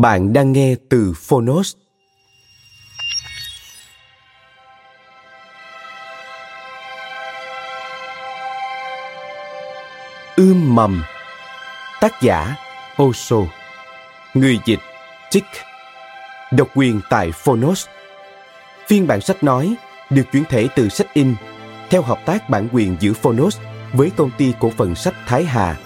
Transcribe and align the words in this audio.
Bạn 0.00 0.32
đang 0.32 0.52
nghe 0.52 0.74
từ 0.90 1.12
Phonos. 1.16 1.74
Ươm 10.36 10.74
mầm. 10.74 11.02
Tác 12.00 12.22
giả 12.22 12.56
Osho 13.02 13.36
Người 14.34 14.58
dịch 14.64 14.80
Chick 15.30 15.46
Độc 16.52 16.68
quyền 16.74 17.00
tại 17.10 17.32
Phonos. 17.32 17.86
Phiên 18.86 19.06
bản 19.06 19.20
sách 19.20 19.44
nói 19.44 19.74
được 20.10 20.24
chuyển 20.32 20.44
thể 20.44 20.68
từ 20.76 20.88
sách 20.88 21.14
in 21.14 21.34
theo 21.90 22.02
hợp 22.02 22.18
tác 22.26 22.50
bản 22.50 22.68
quyền 22.72 22.96
giữa 23.00 23.12
Phonos 23.12 23.58
với 23.92 24.10
công 24.16 24.30
ty 24.38 24.52
cổ 24.60 24.70
phần 24.76 24.94
sách 24.94 25.14
Thái 25.26 25.44
Hà. 25.44 25.76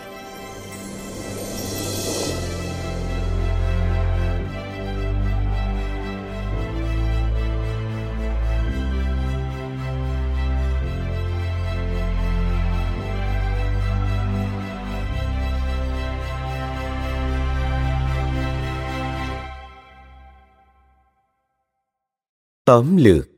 Tóm 22.67 22.97
lược 22.97 23.29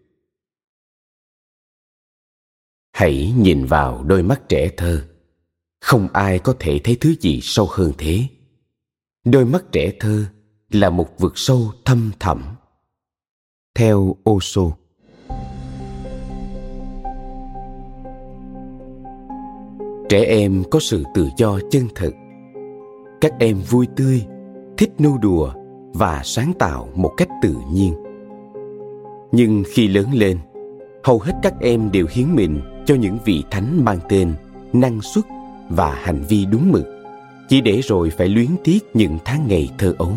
Hãy 2.92 3.34
nhìn 3.38 3.66
vào 3.66 4.04
đôi 4.04 4.22
mắt 4.22 4.48
trẻ 4.48 4.70
thơ. 4.76 5.02
Không 5.80 6.08
ai 6.12 6.38
có 6.38 6.54
thể 6.58 6.80
thấy 6.84 6.96
thứ 7.00 7.14
gì 7.20 7.40
sâu 7.42 7.66
hơn 7.70 7.92
thế. 7.98 8.26
Đôi 9.24 9.44
mắt 9.44 9.64
trẻ 9.72 9.92
thơ 10.00 10.24
là 10.70 10.90
một 10.90 11.18
vực 11.18 11.32
sâu 11.36 11.72
thâm 11.84 12.10
thẳm. 12.20 12.44
Theo 13.74 14.16
Osho. 14.30 14.62
Trẻ 20.08 20.24
em 20.24 20.64
có 20.70 20.80
sự 20.80 21.04
tự 21.14 21.28
do 21.36 21.58
chân 21.70 21.88
thực. 21.94 22.14
Các 23.20 23.32
em 23.40 23.60
vui 23.70 23.86
tươi, 23.96 24.26
thích 24.78 24.90
nô 24.98 25.18
đùa 25.18 25.52
và 25.94 26.22
sáng 26.24 26.52
tạo 26.58 26.88
một 26.94 27.14
cách 27.16 27.28
tự 27.42 27.56
nhiên 27.72 28.07
nhưng 29.32 29.64
khi 29.72 29.88
lớn 29.88 30.06
lên, 30.12 30.38
hầu 31.04 31.18
hết 31.18 31.32
các 31.42 31.54
em 31.60 31.90
đều 31.92 32.06
hiến 32.10 32.34
mình 32.34 32.60
cho 32.86 32.94
những 32.94 33.18
vị 33.24 33.44
thánh 33.50 33.84
mang 33.84 33.98
tên, 34.08 34.34
năng 34.72 35.02
suất 35.02 35.24
và 35.68 35.94
hành 35.94 36.22
vi 36.28 36.44
đúng 36.44 36.72
mực. 36.72 36.86
Chỉ 37.48 37.60
để 37.60 37.80
rồi 37.84 38.10
phải 38.10 38.28
luyến 38.28 38.48
tiếc 38.64 38.78
những 38.94 39.18
tháng 39.24 39.48
ngày 39.48 39.68
thơ 39.78 39.94
ấu. 39.98 40.12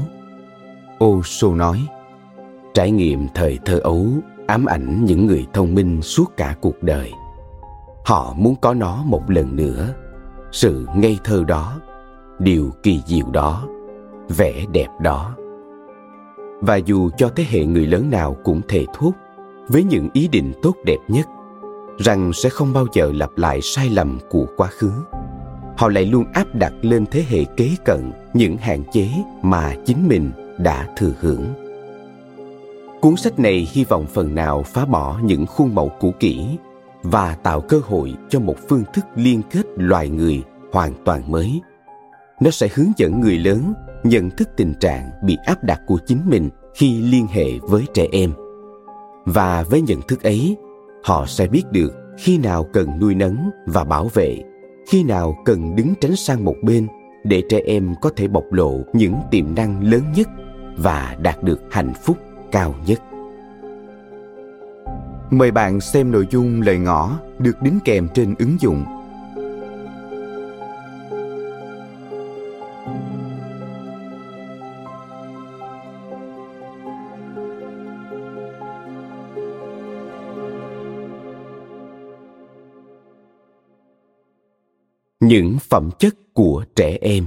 Ô 0.98 1.22
sô 1.24 1.56
nói, 1.56 1.82
trải 2.74 2.92
nghiệm 2.92 3.28
thời 3.34 3.60
thơ 3.66 3.80
ấu 3.80 4.08
ám 4.48 4.66
ảnh 4.66 5.06
những 5.06 5.26
người 5.26 5.46
thông 5.54 5.76
minh 5.76 6.02
suốt 6.02 6.38
cả 6.38 6.56
cuộc 6.62 6.84
đời. 6.84 7.12
Họ 8.06 8.34
muốn 8.38 8.56
có 8.62 8.74
nó 8.74 9.04
một 9.06 9.30
lần 9.30 9.56
nữa. 9.56 9.94
Sự 10.52 10.88
ngây 10.96 11.18
thơ 11.24 11.44
đó, 11.48 11.80
điều 12.40 12.72
kỳ 12.84 13.02
diệu 13.06 13.26
đó, 13.32 13.68
vẻ 14.38 14.66
đẹp 14.72 14.88
đó 15.02 15.36
và 16.62 16.76
dù 16.76 17.10
cho 17.18 17.30
thế 17.36 17.46
hệ 17.50 17.66
người 17.66 17.88
lớn 17.88 18.10
nào 18.10 18.38
cũng 18.44 18.62
thề 18.68 18.86
thốt 18.94 19.12
với 19.68 19.84
những 19.84 20.10
ý 20.14 20.28
định 20.28 20.54
tốt 20.62 20.76
đẹp 20.86 20.98
nhất, 21.08 21.28
rằng 21.98 22.34
sẽ 22.34 22.50
không 22.50 22.74
bao 22.74 22.86
giờ 22.94 23.12
lặp 23.16 23.30
lại 23.36 23.62
sai 23.62 23.90
lầm 23.90 24.20
của 24.30 24.46
quá 24.58 24.68
khứ. 24.68 24.92
Họ 25.78 25.90
lại 25.90 26.06
luôn 26.06 26.26
áp 26.34 26.56
đặt 26.56 26.74
lên 26.82 27.06
thế 27.12 27.26
hệ 27.30 27.44
kế 27.58 27.70
cận 27.86 28.12
những 28.34 28.58
hạn 28.58 28.84
chế 28.92 29.10
mà 29.42 29.76
chính 29.86 30.08
mình 30.08 30.32
đã 30.58 30.88
thừa 30.98 31.14
hưởng. 31.20 31.46
Cuốn 33.02 33.16
sách 33.16 33.40
này 33.40 33.68
hy 33.72 33.84
vọng 33.84 34.06
phần 34.14 34.36
nào 34.36 34.64
phá 34.64 34.86
bỏ 34.86 35.20
những 35.24 35.46
khuôn 35.46 35.76
mẫu 35.76 35.92
cũ 36.00 36.14
kỹ 36.20 36.46
và 37.04 37.36
tạo 37.44 37.62
cơ 37.62 37.82
hội 37.84 38.14
cho 38.30 38.40
một 38.40 38.56
phương 38.70 38.84
thức 38.94 39.06
liên 39.16 39.42
kết 39.52 39.66
loài 39.76 40.10
người 40.10 40.44
hoàn 40.72 40.94
toàn 41.06 41.32
mới. 41.32 41.62
Nó 42.40 42.52
sẽ 42.52 42.68
hướng 42.76 42.92
dẫn 42.98 43.22
người 43.22 43.38
lớn 43.38 43.74
nhận 44.04 44.30
thức 44.30 44.50
tình 44.58 44.74
trạng 44.80 45.10
bị 45.24 45.38
áp 45.46 45.64
đặt 45.64 45.82
của 45.88 45.98
chính 46.06 46.20
mình 46.26 46.50
khi 46.76 47.02
liên 47.02 47.28
hệ 47.28 47.46
với 47.62 47.86
trẻ 47.94 48.08
em. 48.12 48.32
Và 49.26 49.64
với 49.64 49.82
nhận 49.82 50.02
thức 50.02 50.24
ấy, 50.24 50.58
họ 51.04 51.26
sẽ 51.26 51.48
biết 51.48 51.64
được 51.72 51.94
khi 52.18 52.38
nào 52.38 52.64
cần 52.74 53.00
nuôi 53.00 53.16
nấng 53.16 53.50
và 53.66 53.84
bảo 53.84 54.10
vệ, 54.14 54.38
khi 54.90 55.04
nào 55.04 55.38
cần 55.46 55.76
đứng 55.76 55.94
tránh 56.02 56.16
sang 56.16 56.44
một 56.44 56.56
bên 56.64 56.88
để 57.24 57.44
trẻ 57.50 57.60
em 57.66 57.96
có 58.02 58.10
thể 58.16 58.28
bộc 58.28 58.44
lộ 58.52 58.80
những 58.94 59.16
tiềm 59.32 59.56
năng 59.56 59.84
lớn 59.84 60.02
nhất 60.16 60.30
và 60.78 61.16
đạt 61.22 61.44
được 61.44 61.62
hạnh 61.72 61.94
phúc 62.04 62.18
cao 62.52 62.76
nhất. 62.86 63.02
Mời 65.30 65.52
bạn 65.52 65.82
xem 65.82 66.12
nội 66.12 66.28
dung 66.32 66.62
lời 66.62 66.78
ngỏ 66.78 67.20
được 67.40 67.62
đính 67.62 67.80
kèm 67.86 68.08
trên 68.14 68.36
ứng 68.40 68.58
dụng 68.60 68.86
những 85.32 85.58
phẩm 85.70 85.90
chất 86.00 86.16
của 86.34 86.64
trẻ 86.76 86.98
em. 87.02 87.26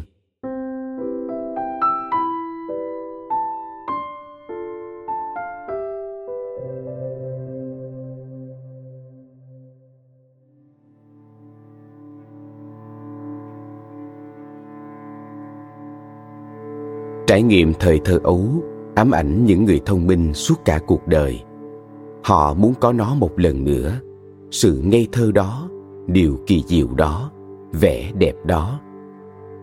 Trải 17.26 17.42
nghiệm 17.42 17.72
thời 17.80 18.00
thơ 18.04 18.18
ấu 18.22 18.46
ám 18.94 19.10
ảnh 19.10 19.44
những 19.44 19.64
người 19.64 19.80
thông 19.86 20.06
minh 20.06 20.34
suốt 20.34 20.54
cả 20.64 20.80
cuộc 20.86 21.06
đời. 21.06 21.42
Họ 22.24 22.54
muốn 22.54 22.74
có 22.80 22.92
nó 22.92 23.14
một 23.14 23.30
lần 23.36 23.64
nữa. 23.64 23.92
Sự 24.50 24.82
ngây 24.84 25.08
thơ 25.12 25.32
đó, 25.32 25.68
điều 26.06 26.38
kỳ 26.46 26.62
diệu 26.66 26.88
đó 26.96 27.30
vẻ 27.80 28.12
đẹp 28.18 28.34
đó. 28.44 28.80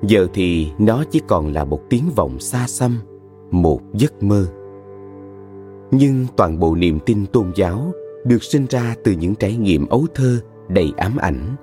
Giờ 0.01 0.27
thì 0.33 0.71
nó 0.77 1.03
chỉ 1.11 1.21
còn 1.27 1.53
là 1.53 1.63
một 1.65 1.81
tiếng 1.89 2.09
vọng 2.15 2.39
xa 2.39 2.67
xăm, 2.67 2.99
một 3.51 3.81
giấc 3.93 4.23
mơ. 4.23 4.45
Nhưng 5.91 6.25
toàn 6.35 6.59
bộ 6.59 6.75
niềm 6.75 6.99
tin 7.05 7.25
tôn 7.25 7.51
giáo 7.55 7.91
được 8.25 8.43
sinh 8.43 8.65
ra 8.69 8.95
từ 9.03 9.11
những 9.11 9.35
trải 9.35 9.55
nghiệm 9.55 9.87
ấu 9.87 10.05
thơ 10.15 10.39
đầy 10.67 10.93
ám 10.97 11.17
ảnh, 11.17 11.55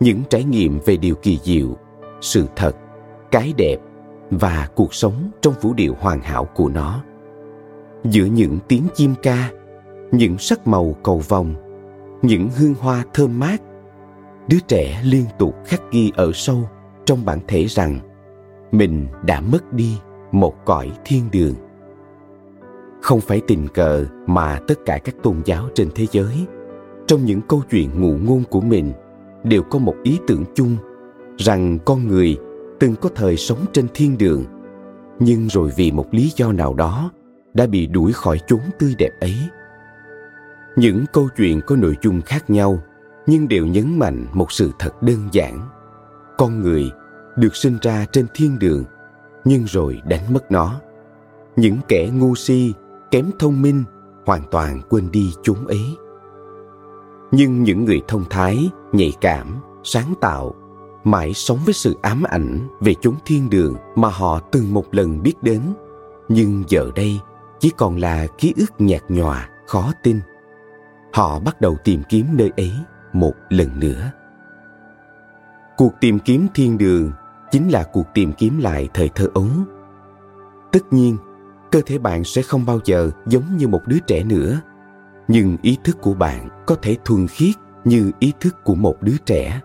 những 0.00 0.22
trải 0.30 0.44
nghiệm 0.44 0.78
về 0.86 0.96
điều 0.96 1.14
kỳ 1.14 1.38
diệu, 1.42 1.68
sự 2.20 2.46
thật, 2.56 2.76
cái 3.30 3.54
đẹp 3.56 3.76
và 4.30 4.68
cuộc 4.74 4.94
sống 4.94 5.30
trong 5.40 5.54
vũ 5.60 5.74
điệu 5.74 5.94
hoàn 6.00 6.20
hảo 6.20 6.44
của 6.44 6.68
nó. 6.68 7.02
Giữa 8.04 8.24
những 8.24 8.58
tiếng 8.68 8.82
chim 8.94 9.14
ca, 9.22 9.50
những 10.12 10.38
sắc 10.38 10.66
màu 10.66 10.96
cầu 11.02 11.22
vồng, 11.28 11.54
những 12.22 12.48
hương 12.56 12.74
hoa 12.74 13.04
thơm 13.14 13.38
mát 13.38 13.62
đứa 14.48 14.58
trẻ 14.68 15.00
liên 15.04 15.24
tục 15.38 15.54
khắc 15.64 15.82
ghi 15.92 16.12
ở 16.16 16.30
sâu 16.34 16.68
trong 17.04 17.24
bản 17.24 17.38
thể 17.48 17.66
rằng 17.66 17.98
mình 18.72 19.06
đã 19.24 19.40
mất 19.40 19.72
đi 19.72 19.98
một 20.32 20.54
cõi 20.64 20.92
thiên 21.04 21.24
đường. 21.32 21.54
Không 23.02 23.20
phải 23.20 23.40
tình 23.46 23.68
cờ 23.74 24.04
mà 24.26 24.60
tất 24.68 24.78
cả 24.86 24.98
các 24.98 25.14
tôn 25.22 25.36
giáo 25.44 25.68
trên 25.74 25.88
thế 25.94 26.06
giới, 26.10 26.46
trong 27.06 27.24
những 27.24 27.40
câu 27.48 27.62
chuyện 27.70 28.00
ngụ 28.00 28.16
ngôn 28.16 28.42
của 28.50 28.60
mình 28.60 28.92
đều 29.44 29.62
có 29.62 29.78
một 29.78 29.94
ý 30.02 30.18
tưởng 30.26 30.44
chung 30.54 30.76
rằng 31.38 31.78
con 31.84 32.08
người 32.08 32.36
từng 32.80 32.94
có 33.00 33.08
thời 33.14 33.36
sống 33.36 33.58
trên 33.72 33.86
thiên 33.94 34.18
đường, 34.18 34.44
nhưng 35.18 35.46
rồi 35.48 35.70
vì 35.76 35.92
một 35.92 36.06
lý 36.10 36.32
do 36.36 36.52
nào 36.52 36.74
đó 36.74 37.10
đã 37.54 37.66
bị 37.66 37.86
đuổi 37.86 38.12
khỏi 38.12 38.40
chốn 38.46 38.60
tươi 38.78 38.94
đẹp 38.98 39.10
ấy. 39.20 39.34
Những 40.76 41.04
câu 41.12 41.28
chuyện 41.36 41.60
có 41.66 41.76
nội 41.76 41.96
dung 42.02 42.20
khác 42.22 42.50
nhau 42.50 42.82
nhưng 43.26 43.48
đều 43.48 43.66
nhấn 43.66 43.98
mạnh 43.98 44.26
một 44.32 44.52
sự 44.52 44.70
thật 44.78 45.02
đơn 45.02 45.28
giản. 45.32 45.68
Con 46.38 46.60
người 46.60 46.90
được 47.36 47.56
sinh 47.56 47.78
ra 47.82 48.06
trên 48.12 48.26
thiên 48.34 48.58
đường, 48.58 48.84
nhưng 49.44 49.64
rồi 49.64 50.02
đánh 50.08 50.34
mất 50.34 50.52
nó. 50.52 50.80
Những 51.56 51.78
kẻ 51.88 52.10
ngu 52.14 52.34
si, 52.34 52.72
kém 53.10 53.30
thông 53.38 53.62
minh 53.62 53.84
hoàn 54.26 54.42
toàn 54.50 54.80
quên 54.88 55.10
đi 55.10 55.32
chúng 55.42 55.66
ấy. 55.66 55.96
Nhưng 57.30 57.62
những 57.62 57.84
người 57.84 58.00
thông 58.08 58.24
thái, 58.30 58.70
nhạy 58.92 59.12
cảm, 59.20 59.60
sáng 59.84 60.14
tạo 60.20 60.54
mãi 61.04 61.34
sống 61.34 61.58
với 61.64 61.74
sự 61.74 61.96
ám 62.02 62.22
ảnh 62.22 62.68
về 62.80 62.94
chúng 63.00 63.14
thiên 63.26 63.50
đường 63.50 63.74
mà 63.96 64.08
họ 64.08 64.40
từng 64.52 64.74
một 64.74 64.84
lần 64.94 65.22
biết 65.22 65.34
đến. 65.42 65.60
Nhưng 66.28 66.64
giờ 66.68 66.90
đây, 66.94 67.20
chỉ 67.60 67.70
còn 67.76 67.96
là 67.96 68.26
ký 68.38 68.54
ức 68.56 68.72
nhạt 68.78 69.02
nhòa, 69.08 69.48
khó 69.66 69.92
tin. 70.02 70.20
Họ 71.12 71.38
bắt 71.38 71.60
đầu 71.60 71.76
tìm 71.84 72.02
kiếm 72.08 72.26
nơi 72.32 72.50
ấy 72.56 72.72
một 73.20 73.34
lần 73.48 73.80
nữa. 73.80 74.10
Cuộc 75.76 75.92
tìm 76.00 76.18
kiếm 76.18 76.46
thiên 76.54 76.78
đường 76.78 77.12
chính 77.50 77.68
là 77.68 77.84
cuộc 77.92 78.06
tìm 78.14 78.32
kiếm 78.32 78.58
lại 78.58 78.88
thời 78.94 79.10
thơ 79.14 79.28
ấu. 79.34 79.48
Tất 80.72 80.92
nhiên, 80.92 81.16
cơ 81.70 81.80
thể 81.86 81.98
bạn 81.98 82.24
sẽ 82.24 82.42
không 82.42 82.66
bao 82.66 82.80
giờ 82.84 83.10
giống 83.26 83.56
như 83.56 83.68
một 83.68 83.80
đứa 83.86 83.98
trẻ 84.06 84.24
nữa, 84.24 84.60
nhưng 85.28 85.56
ý 85.62 85.78
thức 85.84 85.96
của 86.02 86.14
bạn 86.14 86.48
có 86.66 86.76
thể 86.82 86.96
thuần 87.04 87.26
khiết 87.26 87.54
như 87.84 88.12
ý 88.18 88.32
thức 88.40 88.64
của 88.64 88.74
một 88.74 89.02
đứa 89.02 89.16
trẻ. 89.26 89.60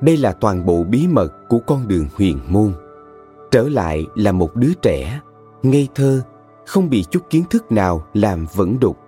Đây 0.00 0.16
là 0.16 0.32
toàn 0.32 0.66
bộ 0.66 0.84
bí 0.84 1.06
mật 1.08 1.32
của 1.48 1.58
con 1.58 1.88
đường 1.88 2.06
huyền 2.14 2.40
môn. 2.48 2.72
Trở 3.50 3.68
lại 3.68 4.06
là 4.14 4.32
một 4.32 4.56
đứa 4.56 4.72
trẻ, 4.82 5.20
ngây 5.62 5.88
thơ, 5.94 6.22
không 6.66 6.90
bị 6.90 7.04
chút 7.10 7.22
kiến 7.30 7.44
thức 7.50 7.72
nào 7.72 8.06
làm 8.14 8.46
vẫn 8.54 8.80
đục. 8.80 8.98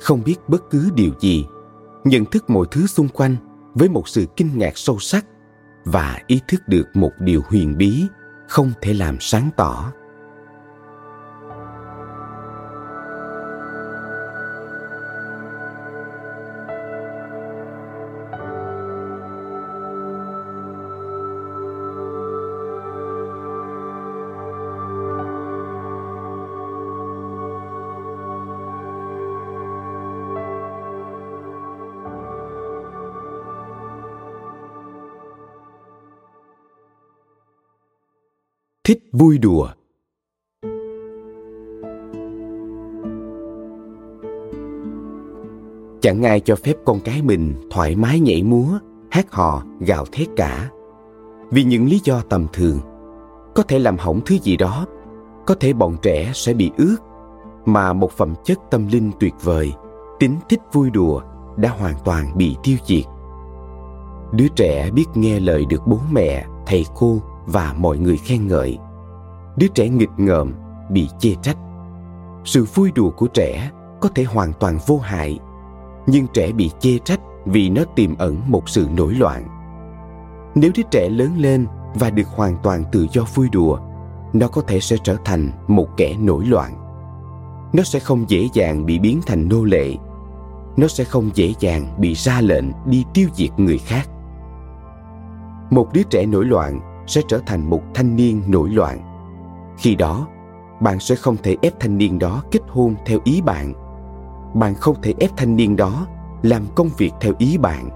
Không 0.00 0.22
biết 0.24 0.36
bất 0.48 0.70
cứ 0.70 0.90
điều 0.94 1.10
gì 1.20 1.46
nhận 2.04 2.24
thức 2.24 2.50
mọi 2.50 2.66
thứ 2.70 2.86
xung 2.86 3.08
quanh 3.08 3.36
với 3.74 3.88
một 3.88 4.08
sự 4.08 4.26
kinh 4.36 4.58
ngạc 4.58 4.78
sâu 4.78 4.98
sắc 4.98 5.26
và 5.84 6.18
ý 6.26 6.40
thức 6.48 6.68
được 6.68 6.88
một 6.94 7.10
điều 7.18 7.42
huyền 7.46 7.78
bí 7.78 8.06
không 8.48 8.72
thể 8.82 8.94
làm 8.94 9.16
sáng 9.20 9.50
tỏ. 9.56 9.92
Vui 39.24 39.38
đùa. 39.38 39.68
Chẳng 46.00 46.22
ai 46.22 46.40
cho 46.40 46.56
phép 46.56 46.74
con 46.84 47.00
cái 47.00 47.22
mình 47.22 47.54
thoải 47.70 47.96
mái 47.96 48.20
nhảy 48.20 48.42
múa, 48.42 48.78
hát 49.10 49.32
hò, 49.32 49.62
gào 49.80 50.04
thét 50.12 50.28
cả. 50.36 50.70
Vì 51.50 51.64
những 51.64 51.86
lý 51.86 52.00
do 52.04 52.20
tầm 52.20 52.46
thường. 52.52 52.78
Có 53.54 53.62
thể 53.62 53.78
làm 53.78 53.96
hỏng 53.98 54.20
thứ 54.26 54.38
gì 54.38 54.56
đó, 54.56 54.86
có 55.46 55.54
thể 55.60 55.72
bọn 55.72 55.96
trẻ 56.02 56.30
sẽ 56.34 56.54
bị 56.54 56.70
ướt, 56.76 56.96
mà 57.64 57.92
một 57.92 58.12
phẩm 58.12 58.34
chất 58.44 58.58
tâm 58.70 58.86
linh 58.86 59.10
tuyệt 59.20 59.34
vời, 59.42 59.72
tính 60.18 60.36
thích 60.48 60.60
vui 60.72 60.90
đùa 60.90 61.20
đã 61.56 61.68
hoàn 61.68 61.94
toàn 62.04 62.26
bị 62.36 62.56
tiêu 62.62 62.76
diệt. 62.86 63.04
Đứa 64.32 64.48
trẻ 64.56 64.90
biết 64.90 65.06
nghe 65.14 65.40
lời 65.40 65.64
được 65.68 65.86
bố 65.86 65.98
mẹ, 66.12 66.46
thầy 66.66 66.86
cô 66.94 67.18
và 67.46 67.74
mọi 67.78 67.98
người 67.98 68.16
khen 68.16 68.48
ngợi 68.48 68.78
đứa 69.56 69.66
trẻ 69.66 69.88
nghịch 69.88 70.10
ngợm 70.16 70.54
bị 70.90 71.08
chê 71.18 71.34
trách. 71.42 71.56
Sự 72.44 72.66
vui 72.74 72.92
đùa 72.94 73.10
của 73.10 73.26
trẻ 73.26 73.70
có 74.00 74.08
thể 74.14 74.24
hoàn 74.24 74.52
toàn 74.52 74.78
vô 74.86 74.98
hại, 74.98 75.38
nhưng 76.06 76.26
trẻ 76.26 76.52
bị 76.52 76.70
chê 76.80 76.98
trách 77.04 77.20
vì 77.46 77.70
nó 77.70 77.84
tiềm 77.96 78.16
ẩn 78.16 78.40
một 78.46 78.68
sự 78.68 78.88
nổi 78.96 79.14
loạn. 79.14 79.48
Nếu 80.54 80.70
đứa 80.76 80.82
trẻ 80.90 81.08
lớn 81.08 81.30
lên 81.36 81.66
và 81.94 82.10
được 82.10 82.28
hoàn 82.28 82.56
toàn 82.62 82.84
tự 82.92 83.06
do 83.12 83.22
vui 83.34 83.48
đùa, 83.48 83.78
nó 84.32 84.48
có 84.48 84.62
thể 84.62 84.80
sẽ 84.80 84.96
trở 85.04 85.16
thành 85.24 85.50
một 85.68 85.86
kẻ 85.96 86.16
nổi 86.20 86.44
loạn. 86.46 86.74
Nó 87.72 87.82
sẽ 87.82 87.98
không 87.98 88.24
dễ 88.28 88.48
dàng 88.52 88.86
bị 88.86 88.98
biến 88.98 89.20
thành 89.26 89.48
nô 89.48 89.64
lệ. 89.64 89.94
Nó 90.76 90.88
sẽ 90.88 91.04
không 91.04 91.30
dễ 91.34 91.54
dàng 91.60 91.94
bị 91.98 92.14
ra 92.14 92.40
lệnh 92.40 92.64
đi 92.86 93.04
tiêu 93.14 93.28
diệt 93.34 93.50
người 93.56 93.78
khác. 93.78 94.08
Một 95.70 95.88
đứa 95.92 96.02
trẻ 96.02 96.26
nổi 96.26 96.44
loạn 96.44 96.80
sẽ 97.06 97.20
trở 97.28 97.40
thành 97.46 97.70
một 97.70 97.82
thanh 97.94 98.16
niên 98.16 98.42
nổi 98.46 98.70
loạn 98.70 99.13
khi 99.78 99.94
đó, 99.94 100.26
bạn 100.80 101.00
sẽ 101.00 101.14
không 101.14 101.36
thể 101.42 101.56
ép 101.62 101.72
thanh 101.80 101.98
niên 101.98 102.18
đó 102.18 102.42
kết 102.50 102.60
hôn 102.68 102.94
theo 103.06 103.18
ý 103.24 103.40
bạn. 103.40 103.72
Bạn 104.54 104.74
không 104.74 104.96
thể 105.02 105.14
ép 105.20 105.30
thanh 105.36 105.56
niên 105.56 105.76
đó 105.76 106.06
làm 106.42 106.62
công 106.74 106.88
việc 106.98 107.12
theo 107.20 107.32
ý 107.38 107.58
bạn. 107.58 107.88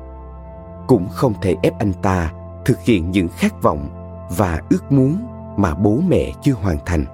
Cũng 0.87 1.09
không 1.09 1.35
thể 1.43 1.57
ép 1.63 1.79
anh 1.79 1.93
ta 2.03 2.33
thực 2.65 2.81
hiện 2.81 3.11
những 3.11 3.29
khát 3.29 3.63
vọng 3.63 3.89
và 4.37 4.61
ước 4.71 4.93
muốn 4.93 5.17
mà 5.57 5.75
bố 5.75 5.99
mẹ 6.09 6.33
chưa 6.43 6.53
hoàn 6.53 6.77
thành. 6.87 7.05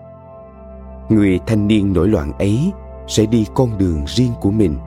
Người 1.09 1.41
thanh 1.47 1.67
niên 1.67 1.93
nổi 1.93 2.09
loạn 2.09 2.33
ấy 2.39 2.73
sẽ 3.07 3.27
đi 3.27 3.47
con 3.55 3.79
đường 3.79 4.05
riêng 4.07 4.33
của 4.41 4.51
mình. 4.51 4.79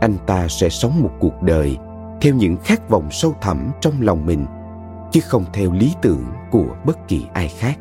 Anh 0.00 0.14
ta 0.26 0.48
sẽ 0.48 0.68
sống 0.68 1.02
một 1.02 1.10
cuộc 1.20 1.42
đời 1.42 1.76
theo 2.20 2.34
những 2.34 2.56
khát 2.56 2.88
vọng 2.88 3.08
sâu 3.10 3.34
thẳm 3.40 3.70
trong 3.80 3.94
lòng 4.00 4.26
mình, 4.26 4.46
chứ 5.12 5.20
không 5.20 5.44
theo 5.52 5.72
lý 5.72 5.94
tưởng 6.02 6.24
của 6.50 6.66
bất 6.84 7.08
kỳ 7.08 7.26
ai 7.32 7.48
khác 7.48 7.78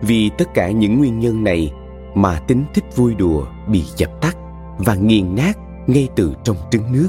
vì 0.00 0.30
tất 0.38 0.54
cả 0.54 0.70
những 0.70 0.98
nguyên 0.98 1.18
nhân 1.18 1.44
này 1.44 1.72
mà 2.14 2.40
tính 2.46 2.64
thích 2.74 2.84
vui 2.96 3.14
đùa 3.14 3.46
bị 3.66 3.84
dập 3.96 4.10
tắt 4.20 4.36
và 4.78 4.94
nghiền 4.94 5.34
nát 5.34 5.58
ngay 5.86 6.08
từ 6.16 6.34
trong 6.44 6.56
trứng 6.70 6.92
nước. 6.92 7.08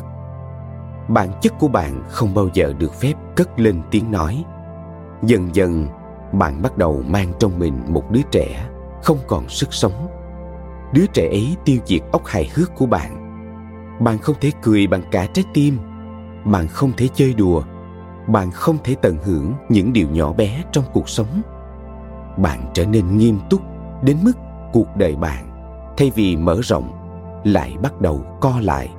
Bản 1.07 1.29
chất 1.41 1.53
của 1.59 1.67
bạn 1.67 2.03
không 2.09 2.33
bao 2.33 2.49
giờ 2.53 2.73
được 2.79 2.93
phép 2.93 3.13
cất 3.35 3.59
lên 3.59 3.81
tiếng 3.91 4.11
nói. 4.11 4.43
Dần 5.23 5.55
dần, 5.55 5.87
bạn 6.33 6.61
bắt 6.61 6.77
đầu 6.77 7.03
mang 7.07 7.33
trong 7.39 7.59
mình 7.59 7.73
một 7.87 8.11
đứa 8.11 8.21
trẻ 8.31 8.69
không 9.03 9.17
còn 9.27 9.49
sức 9.49 9.73
sống. 9.73 10.07
Đứa 10.93 11.05
trẻ 11.05 11.27
ấy 11.27 11.55
tiêu 11.65 11.77
diệt 11.85 12.01
óc 12.11 12.25
hài 12.25 12.49
hước 12.53 12.75
của 12.75 12.85
bạn. 12.85 13.15
Bạn 13.99 14.17
không 14.17 14.35
thể 14.41 14.51
cười 14.61 14.87
bằng 14.87 15.01
cả 15.11 15.27
trái 15.33 15.45
tim. 15.53 15.77
Bạn 16.45 16.67
không 16.67 16.91
thể 16.97 17.07
chơi 17.13 17.33
đùa. 17.33 17.63
Bạn 18.27 18.51
không 18.51 18.77
thể 18.83 18.95
tận 19.01 19.17
hưởng 19.23 19.53
những 19.69 19.93
điều 19.93 20.09
nhỏ 20.09 20.33
bé 20.33 20.63
trong 20.71 20.83
cuộc 20.93 21.09
sống 21.09 21.41
bạn 22.37 22.71
trở 22.73 22.85
nên 22.85 23.17
nghiêm 23.17 23.39
túc 23.49 23.61
đến 24.03 24.17
mức 24.21 24.33
cuộc 24.73 24.95
đời 24.95 25.15
bạn 25.15 25.49
thay 25.97 26.11
vì 26.15 26.35
mở 26.35 26.59
rộng 26.63 26.91
lại 27.43 27.75
bắt 27.81 28.01
đầu 28.01 28.23
co 28.41 28.59
lại. 28.61 28.89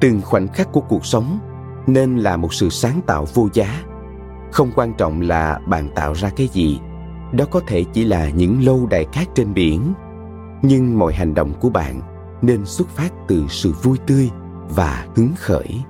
Từng 0.00 0.20
khoảnh 0.22 0.48
khắc 0.48 0.72
của 0.72 0.80
cuộc 0.80 1.06
sống 1.06 1.38
nên 1.86 2.16
là 2.16 2.36
một 2.36 2.54
sự 2.54 2.68
sáng 2.68 3.00
tạo 3.06 3.26
vô 3.34 3.48
giá. 3.52 3.82
Không 4.52 4.70
quan 4.74 4.94
trọng 4.94 5.20
là 5.20 5.60
bạn 5.66 5.88
tạo 5.94 6.12
ra 6.12 6.30
cái 6.36 6.48
gì, 6.52 6.80
đó 7.32 7.44
có 7.50 7.60
thể 7.66 7.84
chỉ 7.92 8.04
là 8.04 8.30
những 8.30 8.64
lâu 8.64 8.86
đài 8.90 9.04
cát 9.04 9.28
trên 9.34 9.54
biển. 9.54 9.94
Nhưng 10.62 10.98
mọi 10.98 11.14
hành 11.14 11.34
động 11.34 11.52
của 11.60 11.70
bạn 11.70 12.00
nên 12.42 12.64
xuất 12.64 12.88
phát 12.88 13.12
từ 13.28 13.44
sự 13.48 13.72
vui 13.82 13.98
tươi 14.06 14.30
và 14.68 15.06
hứng 15.16 15.32
khởi. 15.36 15.84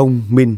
Thông 0.00 0.22
minh. 0.30 0.56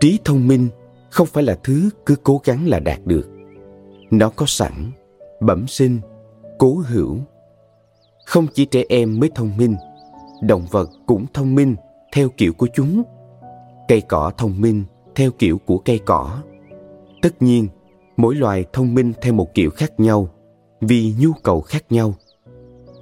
Trí 0.00 0.18
thông 0.24 0.48
minh 0.48 0.68
không 1.10 1.26
phải 1.26 1.44
là 1.44 1.58
thứ 1.64 1.90
cứ 2.06 2.16
cố 2.22 2.40
gắng 2.44 2.68
là 2.68 2.78
đạt 2.78 2.98
được. 3.04 3.28
Nó 4.10 4.30
có 4.36 4.46
sẵn, 4.48 4.90
bẩm 5.40 5.66
sinh, 5.66 6.00
cố 6.58 6.82
hữu. 6.86 7.18
Không 8.26 8.46
chỉ 8.54 8.64
trẻ 8.64 8.84
em 8.88 9.20
mới 9.20 9.30
thông 9.34 9.56
minh, 9.56 9.76
động 10.42 10.66
vật 10.70 10.90
cũng 11.06 11.26
thông 11.34 11.54
minh 11.54 11.76
theo 12.12 12.28
kiểu 12.36 12.52
của 12.52 12.68
chúng. 12.74 13.02
Cây 13.88 14.00
cỏ 14.00 14.32
thông 14.38 14.60
minh 14.60 14.84
theo 15.14 15.30
kiểu 15.38 15.58
của 15.58 15.78
cây 15.78 16.00
cỏ. 16.06 16.42
Tất 17.22 17.42
nhiên, 17.42 17.68
mỗi 18.16 18.34
loài 18.34 18.64
thông 18.72 18.94
minh 18.94 19.12
theo 19.22 19.32
một 19.32 19.54
kiểu 19.54 19.70
khác 19.70 20.00
nhau, 20.00 20.28
vì 20.80 21.14
nhu 21.20 21.30
cầu 21.42 21.60
khác 21.60 21.84
nhau. 21.90 22.14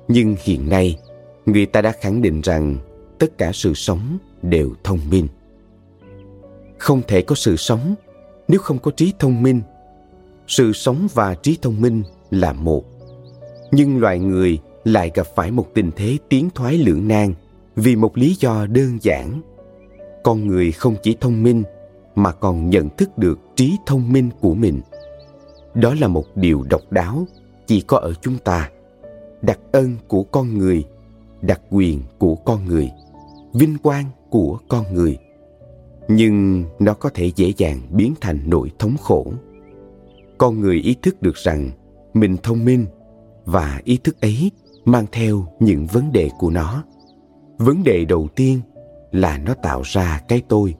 Nhưng 0.09 0.37
hiện 0.45 0.69
nay 0.69 0.99
người 1.47 1.67
ta 1.67 1.83
đã 1.83 1.93
khẳng 2.01 2.23
định 2.23 2.41
rằng 2.41 2.77
tất 3.19 3.39
cả 3.39 3.51
sự 3.53 3.75
sống 3.75 4.19
đều 4.43 4.71
thông 4.85 5.01
minh. 5.11 5.29
Không 6.79 7.03
thể 7.09 7.23
có 7.23 7.35
sự 7.35 7.57
sống 7.57 7.95
nếu 8.49 8.61
không 8.61 8.79
có 8.79 8.91
trí 8.91 9.13
thông 9.19 9.43
minh. 9.43 9.61
Sự 10.47 10.73
sống 10.73 11.09
và 11.15 11.35
trí 11.35 11.59
thông 11.63 11.81
minh 11.81 12.03
là 12.31 12.53
một. 12.53 12.85
Nhưng 13.73 14.01
loài 14.01 14.19
người 14.19 14.59
lại 14.85 15.11
gặp 15.15 15.27
phải 15.37 15.51
một 15.51 15.67
tình 15.75 15.91
thế 15.97 16.19
tiến 16.29 16.49
thoái 16.55 16.79
lưỡng 16.79 17.09
nan 17.09 17.35
vì 17.77 17.97
một 17.97 18.19
lý 18.19 18.37
do 18.41 18.67
đơn 18.67 18.99
giản. 19.03 19.43
Con 20.25 20.47
người 20.47 20.73
không 20.73 20.97
chỉ 21.03 21.17
thông 21.21 21.43
minh 21.43 21.63
mà 22.15 22.33
còn 22.33 22.71
nhận 22.71 22.89
thức 22.89 23.19
được 23.19 23.39
trí 23.57 23.77
thông 23.87 24.13
minh 24.13 24.31
của 24.41 24.55
mình. 24.55 24.81
Đó 25.75 25.95
là 26.01 26.09
một 26.09 26.37
điều 26.37 26.63
độc 26.71 26.83
đáo 26.91 27.27
chỉ 27.67 27.81
có 27.81 27.99
ở 27.99 28.13
chúng 28.21 28.39
ta. 28.39 28.71
Đặc 29.43 29.59
ân 29.73 29.97
của 30.09 30.23
con 30.23 30.59
người 30.59 30.85
đặc 31.47 31.61
quyền 31.71 32.01
của 32.19 32.35
con 32.35 32.65
người, 32.65 32.91
vinh 33.53 33.79
quang 33.83 34.05
của 34.31 34.59
con 34.69 34.95
người. 34.95 35.19
Nhưng 36.09 36.65
nó 36.79 36.95
có 36.95 37.11
thể 37.15 37.31
dễ 37.37 37.53
dàng 37.57 37.81
biến 37.91 38.15
thành 38.21 38.41
nỗi 38.47 38.71
thống 38.79 38.97
khổ. 39.01 39.33
Con 40.39 40.61
người 40.61 40.77
ý 40.77 40.97
thức 41.03 41.23
được 41.23 41.37
rằng 41.37 41.71
mình 42.15 42.37
thông 42.43 42.65
minh 42.65 42.87
và 43.45 43.81
ý 43.85 43.99
thức 44.05 44.21
ấy 44.21 44.51
mang 44.85 45.07
theo 45.13 45.47
những 45.61 45.87
vấn 45.87 46.13
đề 46.13 46.31
của 46.39 46.51
nó. 46.51 46.85
Vấn 47.59 47.85
đề 47.85 48.05
đầu 48.05 48.29
tiên 48.37 48.61
là 49.13 49.39
nó 49.39 49.55
tạo 49.55 49.83
ra 49.85 50.21
cái 50.29 50.43
tôi. 50.49 50.75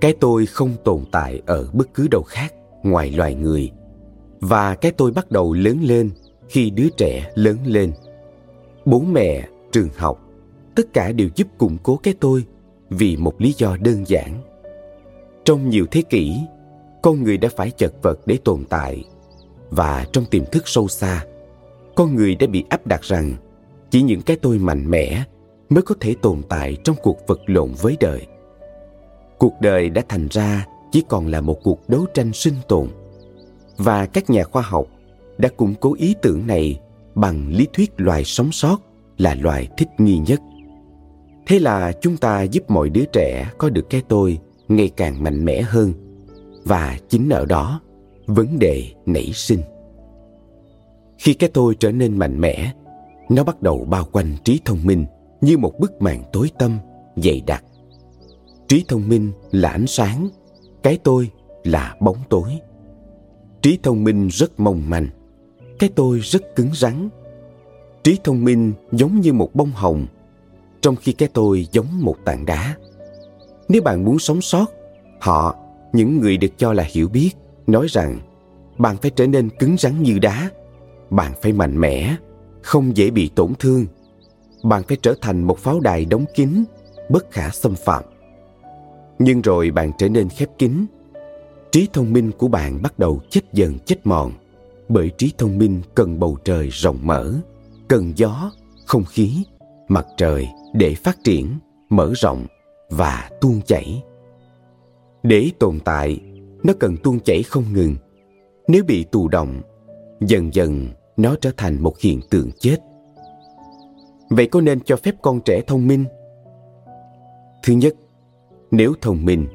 Cái 0.00 0.14
tôi 0.20 0.46
không 0.46 0.70
tồn 0.84 1.04
tại 1.12 1.42
ở 1.46 1.70
bất 1.72 1.94
cứ 1.94 2.08
đâu 2.08 2.22
khác 2.22 2.54
ngoài 2.82 3.10
loài 3.10 3.34
người. 3.34 3.70
Và 4.40 4.74
cái 4.74 4.92
tôi 4.92 5.12
bắt 5.12 5.30
đầu 5.30 5.52
lớn 5.52 5.78
lên 5.82 6.10
khi 6.48 6.70
đứa 6.70 6.88
trẻ 6.96 7.30
lớn 7.34 7.56
lên 7.64 7.92
bố 8.84 9.00
mẹ, 9.00 9.48
trường 9.72 9.88
học, 9.96 10.20
tất 10.74 10.92
cả 10.92 11.12
đều 11.12 11.28
giúp 11.34 11.48
củng 11.58 11.76
cố 11.82 11.96
cái 11.96 12.14
tôi 12.20 12.44
vì 12.90 13.16
một 13.16 13.40
lý 13.40 13.54
do 13.58 13.76
đơn 13.76 14.04
giản. 14.06 14.42
Trong 15.44 15.68
nhiều 15.68 15.86
thế 15.90 16.02
kỷ, 16.02 16.36
con 17.02 17.22
người 17.22 17.38
đã 17.38 17.48
phải 17.56 17.70
chật 17.70 17.92
vật 18.02 18.20
để 18.26 18.38
tồn 18.44 18.64
tại 18.68 19.04
và 19.70 20.06
trong 20.12 20.24
tiềm 20.24 20.44
thức 20.44 20.62
sâu 20.66 20.88
xa, 20.88 21.24
con 21.94 22.14
người 22.14 22.34
đã 22.34 22.46
bị 22.46 22.64
áp 22.68 22.86
đặt 22.86 23.02
rằng 23.02 23.34
chỉ 23.90 24.02
những 24.02 24.22
cái 24.22 24.36
tôi 24.42 24.58
mạnh 24.58 24.90
mẽ 24.90 25.24
mới 25.68 25.82
có 25.82 25.94
thể 26.00 26.14
tồn 26.22 26.42
tại 26.48 26.76
trong 26.84 26.96
cuộc 27.02 27.26
vật 27.26 27.40
lộn 27.46 27.72
với 27.82 27.96
đời. 28.00 28.26
Cuộc 29.38 29.52
đời 29.60 29.90
đã 29.90 30.02
thành 30.08 30.28
ra 30.30 30.66
chỉ 30.92 31.02
còn 31.08 31.26
là 31.26 31.40
một 31.40 31.62
cuộc 31.62 31.88
đấu 31.88 32.06
tranh 32.14 32.32
sinh 32.32 32.54
tồn 32.68 32.88
và 33.76 34.06
các 34.06 34.30
nhà 34.30 34.44
khoa 34.44 34.62
học 34.62 34.86
đã 35.38 35.48
củng 35.56 35.74
cố 35.80 35.94
ý 35.98 36.14
tưởng 36.22 36.46
này 36.46 36.80
bằng 37.14 37.48
lý 37.48 37.66
thuyết 37.72 37.92
loài 37.96 38.24
sống 38.24 38.52
sót 38.52 38.78
là 39.18 39.34
loài 39.34 39.68
thích 39.76 39.88
nghi 39.98 40.18
nhất. 40.18 40.40
Thế 41.46 41.58
là 41.58 41.92
chúng 42.00 42.16
ta 42.16 42.42
giúp 42.42 42.70
mọi 42.70 42.90
đứa 42.90 43.04
trẻ 43.12 43.50
có 43.58 43.70
được 43.70 43.90
cái 43.90 44.02
tôi 44.08 44.38
ngày 44.68 44.90
càng 44.96 45.22
mạnh 45.22 45.44
mẽ 45.44 45.62
hơn. 45.62 45.92
Và 46.64 46.98
chính 47.08 47.28
ở 47.28 47.46
đó, 47.46 47.80
vấn 48.26 48.58
đề 48.58 48.84
nảy 49.06 49.30
sinh. 49.34 49.60
Khi 51.18 51.34
cái 51.34 51.50
tôi 51.54 51.74
trở 51.74 51.92
nên 51.92 52.18
mạnh 52.18 52.40
mẽ, 52.40 52.72
nó 53.28 53.44
bắt 53.44 53.62
đầu 53.62 53.86
bao 53.90 54.04
quanh 54.12 54.36
trí 54.44 54.60
thông 54.64 54.84
minh 54.84 55.04
như 55.40 55.58
một 55.58 55.72
bức 55.78 56.02
màn 56.02 56.22
tối 56.32 56.50
tăm, 56.58 56.78
dày 57.16 57.42
đặc. 57.46 57.64
Trí 58.68 58.84
thông 58.88 59.08
minh 59.08 59.32
là 59.50 59.70
ánh 59.70 59.86
sáng, 59.86 60.28
cái 60.82 60.98
tôi 61.04 61.30
là 61.64 61.96
bóng 62.00 62.18
tối. 62.28 62.50
Trí 63.62 63.78
thông 63.82 64.04
minh 64.04 64.28
rất 64.28 64.60
mong 64.60 64.90
manh 64.90 65.08
cái 65.78 65.90
tôi 65.94 66.18
rất 66.18 66.56
cứng 66.56 66.70
rắn. 66.74 67.08
Trí 68.02 68.18
thông 68.24 68.44
minh 68.44 68.72
giống 68.92 69.20
như 69.20 69.32
một 69.32 69.54
bông 69.54 69.70
hồng, 69.70 70.06
trong 70.80 70.96
khi 70.96 71.12
cái 71.12 71.28
tôi 71.32 71.66
giống 71.72 71.86
một 72.00 72.16
tảng 72.24 72.46
đá. 72.46 72.76
Nếu 73.68 73.82
bạn 73.82 74.04
muốn 74.04 74.18
sống 74.18 74.40
sót, 74.40 74.66
họ, 75.20 75.56
những 75.92 76.20
người 76.20 76.36
được 76.36 76.58
cho 76.58 76.72
là 76.72 76.84
hiểu 76.92 77.08
biết, 77.08 77.30
nói 77.66 77.86
rằng 77.90 78.18
bạn 78.78 78.96
phải 78.96 79.10
trở 79.10 79.26
nên 79.26 79.50
cứng 79.50 79.76
rắn 79.78 80.02
như 80.02 80.18
đá, 80.18 80.50
bạn 81.10 81.32
phải 81.42 81.52
mạnh 81.52 81.80
mẽ, 81.80 82.16
không 82.62 82.96
dễ 82.96 83.10
bị 83.10 83.30
tổn 83.34 83.54
thương. 83.58 83.86
Bạn 84.62 84.82
phải 84.82 84.96
trở 85.02 85.14
thành 85.20 85.42
một 85.42 85.58
pháo 85.58 85.80
đài 85.80 86.04
đóng 86.04 86.24
kín, 86.34 86.64
bất 87.08 87.30
khả 87.30 87.50
xâm 87.50 87.74
phạm. 87.74 88.04
Nhưng 89.18 89.42
rồi 89.42 89.70
bạn 89.70 89.92
trở 89.98 90.08
nên 90.08 90.28
khép 90.28 90.48
kín. 90.58 90.86
Trí 91.72 91.88
thông 91.92 92.12
minh 92.12 92.30
của 92.38 92.48
bạn 92.48 92.82
bắt 92.82 92.98
đầu 92.98 93.20
chết 93.30 93.40
dần, 93.52 93.78
chết 93.78 94.06
mòn 94.06 94.32
bởi 94.94 95.10
trí 95.18 95.32
thông 95.38 95.58
minh 95.58 95.80
cần 95.94 96.18
bầu 96.18 96.36
trời 96.44 96.68
rộng 96.68 96.98
mở, 97.02 97.34
cần 97.88 98.12
gió, 98.16 98.50
không 98.86 99.04
khí, 99.04 99.44
mặt 99.88 100.06
trời 100.16 100.48
để 100.74 100.94
phát 100.94 101.18
triển, 101.24 101.58
mở 101.88 102.12
rộng 102.16 102.46
và 102.90 103.30
tuôn 103.40 103.60
chảy. 103.66 104.02
Để 105.22 105.50
tồn 105.58 105.80
tại, 105.84 106.20
nó 106.62 106.72
cần 106.80 106.96
tuôn 106.96 107.20
chảy 107.20 107.42
không 107.42 107.64
ngừng. 107.72 107.96
Nếu 108.68 108.84
bị 108.84 109.04
tù 109.04 109.28
động, 109.28 109.62
dần 110.20 110.54
dần 110.54 110.88
nó 111.16 111.36
trở 111.40 111.50
thành 111.56 111.82
một 111.82 111.98
hiện 112.00 112.20
tượng 112.30 112.50
chết. 112.58 112.76
Vậy 114.30 114.46
có 114.46 114.60
nên 114.60 114.80
cho 114.80 114.96
phép 114.96 115.14
con 115.22 115.40
trẻ 115.44 115.60
thông 115.66 115.86
minh? 115.86 116.04
Thứ 117.62 117.72
nhất, 117.72 117.94
nếu 118.70 118.94
thông 119.00 119.24
minh, 119.24 119.46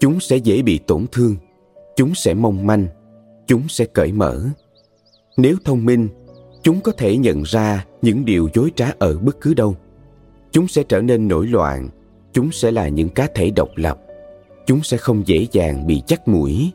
chúng 0.00 0.20
sẽ 0.20 0.36
dễ 0.36 0.62
bị 0.62 0.78
tổn 0.78 1.06
thương, 1.12 1.36
chúng 1.96 2.14
sẽ 2.14 2.34
mong 2.34 2.66
manh, 2.66 2.86
chúng 3.46 3.68
sẽ 3.68 3.84
cởi 3.84 4.12
mở 4.12 4.44
nếu 5.36 5.56
thông 5.64 5.84
minh, 5.84 6.08
chúng 6.62 6.80
có 6.80 6.92
thể 6.92 7.16
nhận 7.16 7.42
ra 7.42 7.84
những 8.02 8.24
điều 8.24 8.48
dối 8.54 8.72
trá 8.76 8.92
ở 8.98 9.18
bất 9.18 9.40
cứ 9.40 9.54
đâu. 9.54 9.76
Chúng 10.52 10.68
sẽ 10.68 10.82
trở 10.82 11.00
nên 11.00 11.28
nổi 11.28 11.46
loạn, 11.46 11.88
chúng 12.32 12.52
sẽ 12.52 12.70
là 12.70 12.88
những 12.88 13.08
cá 13.08 13.28
thể 13.34 13.50
độc 13.50 13.68
lập. 13.74 13.98
Chúng 14.66 14.82
sẽ 14.82 14.96
không 14.96 15.22
dễ 15.26 15.46
dàng 15.52 15.86
bị 15.86 16.02
chắc 16.06 16.28
mũi. 16.28 16.70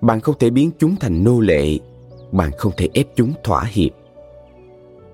Bạn 0.00 0.20
không 0.20 0.34
thể 0.38 0.50
biến 0.50 0.70
chúng 0.78 0.96
thành 0.96 1.24
nô 1.24 1.40
lệ, 1.40 1.78
bạn 2.32 2.50
không 2.58 2.72
thể 2.76 2.88
ép 2.94 3.06
chúng 3.16 3.32
thỏa 3.44 3.64
hiệp. 3.64 3.92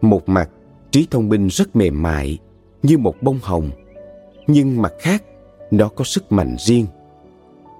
Một 0.00 0.28
mặt, 0.28 0.50
trí 0.90 1.06
thông 1.10 1.28
minh 1.28 1.48
rất 1.48 1.76
mềm 1.76 2.02
mại, 2.02 2.38
như 2.82 2.98
một 2.98 3.14
bông 3.22 3.38
hồng. 3.42 3.70
Nhưng 4.46 4.82
mặt 4.82 4.92
khác, 5.00 5.24
nó 5.70 5.88
có 5.88 6.04
sức 6.04 6.32
mạnh 6.32 6.56
riêng. 6.58 6.86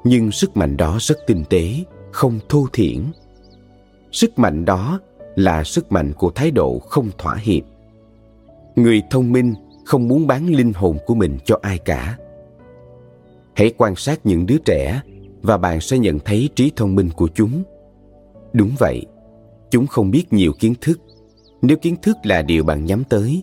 Nhưng 0.05 0.31
sức 0.31 0.57
mạnh 0.57 0.77
đó 0.77 0.99
rất 1.01 1.19
tinh 1.27 1.45
tế, 1.51 1.75
không 2.11 2.41
thô 2.49 2.67
thiển 2.73 3.05
sức 4.15 4.39
mạnh 4.39 4.65
đó 4.65 5.01
là 5.37 5.65
sức 5.65 5.93
mạnh 5.93 6.13
của 6.13 6.31
thái 6.31 6.51
độ 6.51 6.79
không 6.79 7.11
thỏa 7.19 7.35
hiệp. 7.35 7.63
Người 8.77 9.03
thông 9.11 9.33
minh 9.33 9.55
không 9.85 10.09
muốn 10.09 10.27
bán 10.27 10.47
linh 10.47 10.73
hồn 10.73 10.99
của 11.07 11.15
mình 11.15 11.39
cho 11.45 11.59
ai 11.63 11.79
cả. 11.79 12.19
Hãy 13.55 13.73
quan 13.77 13.97
sát 13.97 14.27
những 14.27 14.47
đứa 14.47 14.59
trẻ 14.65 15.01
và 15.43 15.59
bạn 15.59 15.81
sẽ 15.81 15.99
nhận 15.99 16.19
thấy 16.19 16.49
trí 16.55 16.73
thông 16.77 16.95
minh 16.95 17.11
của 17.17 17.29
chúng. 17.35 17.63
Đúng 18.53 18.71
vậy, 18.79 19.07
chúng 19.71 19.87
không 19.87 20.11
biết 20.11 20.33
nhiều 20.33 20.53
kiến 20.59 20.75
thức. 20.81 21.01
Nếu 21.63 21.77
kiến 21.77 21.97
thức 22.03 22.17
là 22.23 22.43
điều 22.43 22.65
bạn 22.65 22.85
nhắm 22.85 23.05
tới, 23.05 23.43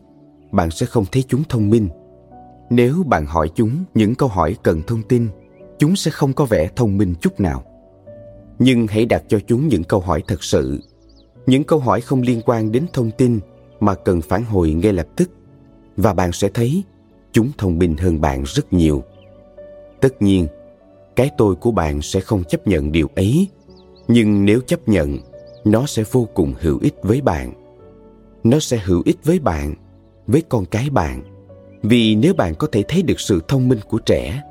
bạn 0.52 0.72
sẽ 0.72 0.86
không 0.86 1.06
thấy 1.12 1.24
chúng 1.28 1.44
thông 1.50 1.70
minh. 1.70 1.90
Nếu 2.70 3.04
bạn 3.06 3.26
hỏi 3.26 3.52
chúng 3.56 3.84
những 3.94 4.16
câu 4.16 4.30
hỏi 4.30 4.56
cần 4.64 4.82
thông 4.88 5.04
tin, 5.04 5.28
chúng 5.80 5.96
sẽ 5.96 6.12
không 6.12 6.34
có 6.34 6.46
vẻ 6.46 6.70
thông 6.76 6.98
minh 6.98 7.14
chút 7.22 7.40
nào 7.40 7.64
nhưng 8.64 8.88
hãy 8.88 9.06
đặt 9.06 9.24
cho 9.28 9.40
chúng 9.48 9.68
những 9.68 9.84
câu 9.84 10.00
hỏi 10.00 10.24
thật 10.28 10.44
sự. 10.44 10.80
Những 11.46 11.64
câu 11.64 11.80
hỏi 11.80 12.02
không 12.02 12.22
liên 12.22 12.42
quan 12.46 12.72
đến 12.72 12.86
thông 12.94 13.12
tin 13.12 13.40
mà 13.80 13.96
cần 13.96 14.22
phản 14.22 14.44
hồi 14.44 14.74
ngay 14.74 14.94
lập 14.94 15.08
tức, 15.16 15.30
và 15.98 16.14
bạn 16.14 16.32
sẽ 16.32 16.50
thấy 16.54 16.84
chúng 17.32 17.52
thông 17.58 17.78
minh 17.78 17.98
hơn 17.98 18.22
bạn 18.22 18.44
rất 18.46 18.74
nhiều. 18.74 19.04
Tất 20.02 20.22
nhiên, 20.22 20.48
cái 21.16 21.30
tôi 21.38 21.56
của 21.56 21.72
bạn 21.72 22.02
sẽ 22.02 22.20
không 22.20 22.44
chấp 22.44 22.68
nhận 22.68 22.92
điều 22.92 23.08
ấy, 23.16 23.48
nhưng 24.08 24.46
nếu 24.46 24.62
chấp 24.62 24.88
nhận, 24.88 25.18
nó 25.66 25.86
sẽ 25.86 26.04
vô 26.12 26.28
cùng 26.34 26.54
hữu 26.60 26.80
ích 26.82 26.96
với 27.02 27.22
bạn. 27.22 27.54
Nó 28.44 28.60
sẽ 28.60 28.78
hữu 28.84 29.02
ích 29.06 29.18
với 29.24 29.40
bạn, 29.40 29.76
với 30.28 30.44
con 30.50 30.66
cái 30.66 30.90
bạn. 30.90 31.24
Vì 31.84 32.16
nếu 32.16 32.34
bạn 32.34 32.56
có 32.56 32.68
thể 32.72 32.84
thấy 32.88 33.02
được 33.04 33.20
sự 33.20 33.42
thông 33.48 33.70
minh 33.70 33.80
của 33.90 33.98
trẻ, 33.98 34.42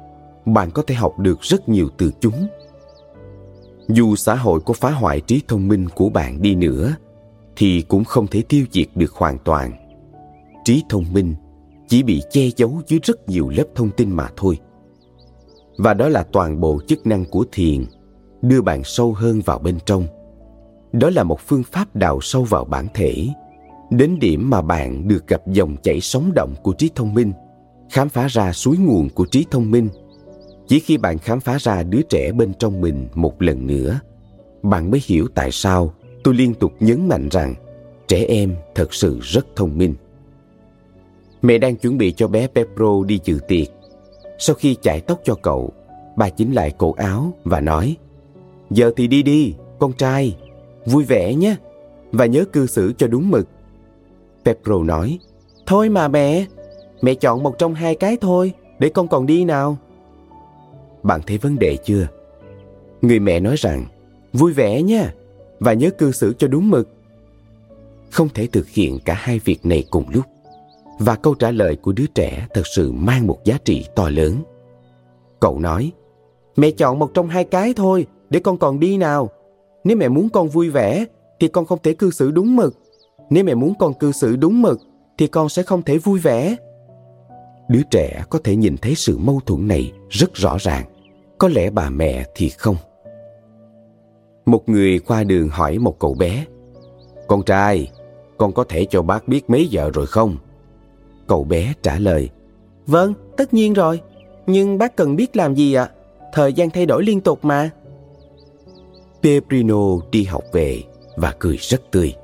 bạn 0.47 0.71
có 0.71 0.83
thể 0.87 0.95
học 0.95 1.19
được 1.19 1.41
rất 1.43 1.69
nhiều 1.69 1.89
từ 1.99 2.11
chúng 2.21 2.49
dù 3.93 4.17
xã 4.17 4.35
hội 4.35 4.61
có 4.61 4.75
phá 4.75 4.91
hoại 4.91 5.21
trí 5.21 5.43
thông 5.49 5.69
minh 5.69 5.89
của 5.95 6.09
bạn 6.09 6.43
đi 6.43 6.55
nữa 6.55 6.95
thì 7.57 7.83
cũng 7.83 8.05
không 8.05 8.27
thể 8.27 8.43
tiêu 8.43 8.65
diệt 8.73 8.89
được 8.95 9.13
hoàn 9.13 9.39
toàn 9.39 9.73
trí 10.65 10.83
thông 10.89 11.13
minh 11.13 11.35
chỉ 11.89 12.03
bị 12.03 12.23
che 12.31 12.49
giấu 12.57 12.83
dưới 12.87 13.01
rất 13.03 13.29
nhiều 13.29 13.49
lớp 13.49 13.65
thông 13.75 13.91
tin 13.91 14.11
mà 14.11 14.29
thôi. 14.37 14.59
Và 15.79 15.95
đó 15.95 16.09
là 16.09 16.23
toàn 16.23 16.61
bộ 16.61 16.81
chức 16.89 17.07
năng 17.07 17.25
của 17.25 17.45
thiền, 17.53 17.85
đưa 18.43 18.61
bạn 18.61 18.85
sâu 18.85 19.13
hơn 19.13 19.41
vào 19.41 19.59
bên 19.59 19.79
trong. 19.87 20.07
Đó 20.93 21.11
là 21.11 21.23
một 21.23 21.41
phương 21.41 21.63
pháp 21.63 21.97
đào 21.97 22.21
sâu 22.21 22.45
vào 22.45 22.65
bản 22.65 22.87
thể, 22.95 23.29
đến 23.91 24.19
điểm 24.19 24.51
mà 24.51 24.63
bạn 24.63 25.09
được 25.09 25.27
gặp 25.27 25.47
dòng 25.47 25.77
chảy 25.83 26.01
sống 26.01 26.33
động 26.35 26.55
của 26.63 26.73
trí 26.73 26.91
thông 26.95 27.15
minh, 27.15 27.33
khám 27.91 28.09
phá 28.09 28.27
ra 28.27 28.53
suối 28.53 28.77
nguồn 28.77 29.09
của 29.09 29.25
trí 29.25 29.47
thông 29.51 29.71
minh. 29.71 29.89
Chỉ 30.71 30.81
khi 30.81 30.97
bạn 30.97 31.19
khám 31.19 31.41
phá 31.41 31.59
ra 31.61 31.83
đứa 31.83 32.03
trẻ 32.03 32.33
bên 32.33 32.53
trong 32.55 32.81
mình 32.81 33.09
một 33.15 33.43
lần 33.43 33.67
nữa, 33.67 34.01
bạn 34.63 34.91
mới 34.91 35.01
hiểu 35.05 35.29
tại 35.35 35.53
sao 35.53 35.95
tôi 36.25 36.35
liên 36.35 36.55
tục 36.55 36.73
nhấn 36.81 37.09
mạnh 37.09 37.29
rằng 37.29 37.55
trẻ 38.09 38.25
em 38.29 38.55
thật 38.75 38.95
sự 38.95 39.19
rất 39.23 39.47
thông 39.57 39.79
minh. 39.79 39.95
Mẹ 41.43 41.59
đang 41.59 41.77
chuẩn 41.77 41.99
bị 41.99 42.13
cho 42.13 42.29
bé 42.29 42.47
Pepro 42.47 43.05
đi 43.07 43.21
dự 43.25 43.39
tiệc. 43.49 43.67
Sau 44.39 44.57
khi 44.57 44.77
chải 44.83 45.01
tóc 45.01 45.21
cho 45.25 45.35
cậu, 45.35 45.73
bà 46.17 46.29
chính 46.29 46.53
lại 46.53 46.75
cổ 46.79 46.93
áo 46.93 47.33
và 47.45 47.61
nói 47.61 47.97
Giờ 48.71 48.93
thì 48.97 49.07
đi 49.07 49.23
đi, 49.23 49.55
con 49.79 49.93
trai, 49.93 50.37
vui 50.87 51.05
vẻ 51.05 51.35
nhé, 51.35 51.57
và 52.13 52.27
nhớ 52.27 52.45
cư 52.53 52.67
xử 52.67 52.93
cho 52.99 53.07
đúng 53.07 53.31
mực. 53.31 53.49
Pepro 54.45 54.83
nói 54.83 55.19
Thôi 55.67 55.89
mà 55.89 56.09
mẹ, 56.09 56.47
mẹ 57.03 57.15
chọn 57.15 57.43
một 57.43 57.59
trong 57.59 57.75
hai 57.75 57.95
cái 57.95 58.17
thôi, 58.21 58.53
để 58.79 58.89
con 58.89 59.09
còn 59.09 59.27
đi 59.27 59.45
nào. 59.45 59.79
Bạn 61.03 61.21
thấy 61.27 61.39
vấn 61.39 61.59
đề 61.59 61.77
chưa? 61.85 62.09
Người 63.03 63.19
mẹ 63.19 63.41
nói 63.41 63.57
rằng 63.59 63.85
vui 64.33 64.53
vẻ 64.53 64.83
nha, 64.83 65.15
và 65.61 65.73
nhớ 65.73 65.91
cư 65.91 66.13
xử 66.13 66.35
cho 66.39 66.49
đúng 66.49 66.71
mực. 66.71 66.89
Không 68.11 68.29
thể 68.35 68.47
thực 68.47 68.69
hiện 68.69 68.99
cả 69.05 69.15
hai 69.15 69.41
việc 69.45 69.67
này 69.67 69.85
cùng 69.91 70.05
lúc 70.13 70.25
và 70.99 71.17
câu 71.17 71.35
trả 71.35 71.51
lời 71.51 71.77
của 71.77 71.93
đứa 71.93 72.07
trẻ 72.07 72.47
thật 72.55 72.67
sự 72.67 72.93
mang 72.93 73.27
một 73.27 73.45
giá 73.45 73.59
trị 73.65 73.87
to 73.95 74.09
lớn. 74.09 74.37
Cậu 75.41 75.59
nói, 75.59 75.93
mẹ 76.57 76.71
chọn 76.71 76.99
một 76.99 77.11
trong 77.15 77.29
hai 77.29 77.45
cái 77.45 77.75
thôi, 77.77 78.07
để 78.31 78.41
con 78.41 78.59
còn 78.59 78.81
đi 78.81 78.97
nào. 78.97 79.31
Nếu 79.85 79.97
mẹ 79.97 80.09
muốn 80.09 80.29
con 80.29 80.49
vui 80.49 80.71
vẻ, 80.71 81.05
thì 81.41 81.49
con 81.49 81.67
không 81.67 81.79
thể 81.83 81.93
cư 81.93 82.11
xử 82.11 82.31
đúng 82.31 82.57
mực. 82.57 82.75
Nếu 83.31 83.45
mẹ 83.45 83.55
muốn 83.55 83.75
con 83.79 83.95
cư 83.95 84.13
xử 84.13 84.37
đúng 84.37 84.63
mực, 84.63 84.81
thì 85.19 85.27
con 85.27 85.49
sẽ 85.49 85.63
không 85.63 85.83
thể 85.83 85.99
vui 85.99 86.19
vẻ. 86.19 86.57
Đứa 87.71 87.83
trẻ 87.91 88.23
có 88.31 88.39
thể 88.45 88.57
nhìn 88.57 88.77
thấy 88.77 88.95
sự 88.95 89.19
mâu 89.19 89.41
thuẫn 89.47 89.69
này 89.69 89.93
rất 90.09 90.35
rõ 90.35 90.57
ràng. 90.61 90.85
Có 91.39 91.49
lẽ 91.49 91.71
bà 91.71 91.91
mẹ 91.91 92.25
thì 92.35 92.49
không. 92.49 92.77
Một 94.47 94.69
người 94.69 94.99
qua 94.99 95.25
đường 95.25 95.49
hỏi 95.49 95.79
một 95.79 95.99
cậu 95.99 96.15
bé, 96.15 96.45
Con 97.29 97.43
trai, 97.43 97.91
con 98.39 98.53
có 98.53 98.65
thể 98.65 98.87
cho 98.91 99.03
bác 99.03 99.29
biết 99.29 99.51
mấy 99.51 99.67
giờ 99.67 99.91
rồi 99.95 100.07
không? 100.07 100.37
Cậu 101.27 101.45
bé 101.45 101.73
trả 101.83 101.99
lời 101.99 102.29
Vâng, 102.87 103.15
tất 103.37 103.55
nhiên 103.55 103.73
rồi 103.73 104.01
Nhưng 104.47 104.79
bác 104.79 104.97
cần 104.97 105.17
biết 105.17 105.37
làm 105.37 105.55
gì 105.55 105.75
ạ? 105.75 105.91
Thời 106.33 106.53
gian 106.53 106.71
thay 106.71 106.87
đổi 106.87 107.05
liên 107.05 107.21
tục 107.21 107.45
mà 107.45 107.71
Peprino 109.23 109.97
đi 110.11 110.25
học 110.25 110.45
về 110.53 110.83
và 111.17 111.35
cười 111.39 111.57
rất 111.57 111.91
tươi 111.91 112.15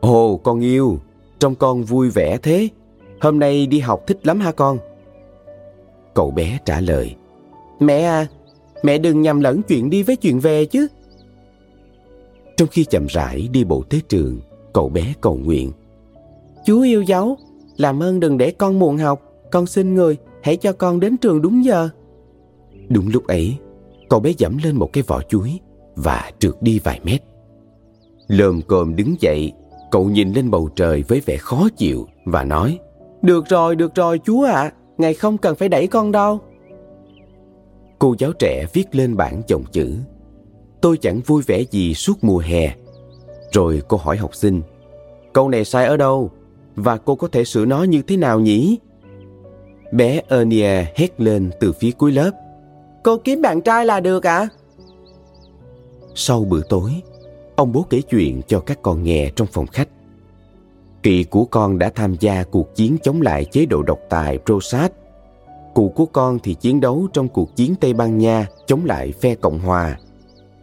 Ồ 0.00 0.36
con 0.36 0.60
yêu 0.60 0.98
Trông 1.38 1.54
con 1.54 1.82
vui 1.82 2.10
vẻ 2.10 2.38
thế 2.42 2.68
Hôm 3.24 3.38
nay 3.38 3.66
đi 3.66 3.80
học 3.80 4.06
thích 4.06 4.26
lắm 4.26 4.40
ha 4.40 4.52
con? 4.52 4.78
Cậu 6.14 6.30
bé 6.30 6.58
trả 6.64 6.80
lời, 6.80 7.14
Mẹ 7.80 8.02
à 8.02 8.26
Mẹ 8.82 8.98
đừng 8.98 9.22
nhầm 9.22 9.40
lẫn 9.40 9.62
chuyện 9.62 9.90
đi 9.90 10.02
với 10.02 10.16
chuyện 10.16 10.40
về 10.40 10.64
chứ. 10.64 10.86
Trong 12.56 12.68
khi 12.68 12.84
chậm 12.84 13.06
rãi 13.06 13.48
đi 13.52 13.64
bộ 13.64 13.82
tới 13.90 14.02
trường, 14.08 14.40
Cậu 14.72 14.88
bé 14.88 15.14
cầu 15.20 15.36
nguyện 15.36 15.72
Chú 16.64 16.82
yêu 16.82 17.02
dấu 17.02 17.36
làm 17.76 18.02
ơn 18.02 18.20
đừng 18.20 18.38
để 18.38 18.50
con 18.50 18.78
muộn 18.78 18.98
học, 18.98 19.22
Con 19.50 19.66
xin 19.66 19.94
người 19.94 20.16
hãy 20.42 20.56
cho 20.56 20.72
con 20.72 21.00
đến 21.00 21.16
trường 21.16 21.42
đúng 21.42 21.64
giờ. 21.64 21.88
Đúng 22.88 23.08
lúc 23.12 23.26
ấy, 23.26 23.56
Cậu 24.08 24.20
bé 24.20 24.32
dẫm 24.38 24.58
lên 24.64 24.76
một 24.76 24.92
cái 24.92 25.02
vỏ 25.06 25.22
chuối 25.22 25.60
Và 25.96 26.30
trượt 26.38 26.54
đi 26.60 26.78
vài 26.78 27.00
mét. 27.04 27.22
Lơm 28.28 28.62
cồm 28.62 28.96
đứng 28.96 29.14
dậy, 29.20 29.52
Cậu 29.90 30.04
nhìn 30.04 30.32
lên 30.32 30.50
bầu 30.50 30.68
trời 30.76 31.04
với 31.08 31.20
vẻ 31.20 31.36
khó 31.36 31.68
chịu 31.76 32.06
Và 32.24 32.44
nói 32.44 32.78
được 33.24 33.48
rồi, 33.48 33.76
được 33.76 33.94
rồi 33.94 34.18
chú 34.18 34.42
ạ 34.42 34.52
à, 34.52 34.72
Ngài 34.98 35.14
không 35.14 35.38
cần 35.38 35.56
phải 35.56 35.68
đẩy 35.68 35.86
con 35.86 36.12
đâu 36.12 36.40
Cô 37.98 38.14
giáo 38.18 38.32
trẻ 38.32 38.66
viết 38.72 38.94
lên 38.94 39.16
bảng 39.16 39.42
dòng 39.48 39.64
chữ 39.72 39.94
Tôi 40.80 40.96
chẳng 40.96 41.20
vui 41.26 41.42
vẻ 41.46 41.62
gì 41.70 41.94
suốt 41.94 42.24
mùa 42.24 42.38
hè 42.38 42.74
Rồi 43.52 43.82
cô 43.88 43.96
hỏi 43.96 44.16
học 44.16 44.34
sinh 44.34 44.62
Câu 45.32 45.48
này 45.48 45.64
sai 45.64 45.86
ở 45.86 45.96
đâu 45.96 46.30
và 46.76 46.96
cô 46.96 47.14
có 47.14 47.28
thể 47.28 47.44
sửa 47.44 47.64
nó 47.64 47.82
như 47.82 48.02
thế 48.02 48.16
nào 48.16 48.40
nhỉ? 48.40 48.78
Bé 49.92 50.22
Ernia 50.28 50.84
hét 50.96 51.20
lên 51.20 51.50
từ 51.60 51.72
phía 51.72 51.90
cuối 51.90 52.12
lớp. 52.12 52.30
Cô 53.04 53.16
kiếm 53.16 53.42
bạn 53.42 53.60
trai 53.60 53.86
là 53.86 54.00
được 54.00 54.26
ạ? 54.26 54.36
À? 54.36 54.48
Sau 56.14 56.44
bữa 56.44 56.60
tối, 56.68 57.02
ông 57.56 57.72
bố 57.72 57.86
kể 57.90 58.00
chuyện 58.00 58.40
cho 58.46 58.60
các 58.60 58.78
con 58.82 59.02
nghe 59.02 59.30
trong 59.36 59.48
phòng 59.52 59.66
khách. 59.66 59.88
Kỳ 61.04 61.24
của 61.24 61.44
con 61.44 61.78
đã 61.78 61.90
tham 61.94 62.16
gia 62.20 62.44
cuộc 62.44 62.74
chiến 62.74 62.96
chống 63.02 63.22
lại 63.22 63.44
chế 63.44 63.66
độ 63.66 63.82
độc 63.82 63.98
tài 64.08 64.38
Prosat. 64.38 64.92
Cụ 65.74 65.88
của 65.88 66.06
con 66.06 66.38
thì 66.42 66.54
chiến 66.54 66.80
đấu 66.80 67.08
trong 67.12 67.28
cuộc 67.28 67.56
chiến 67.56 67.74
Tây 67.80 67.92
Ban 67.92 68.18
Nha 68.18 68.46
chống 68.66 68.84
lại 68.84 69.12
phe 69.12 69.34
Cộng 69.34 69.58
Hòa. 69.58 69.98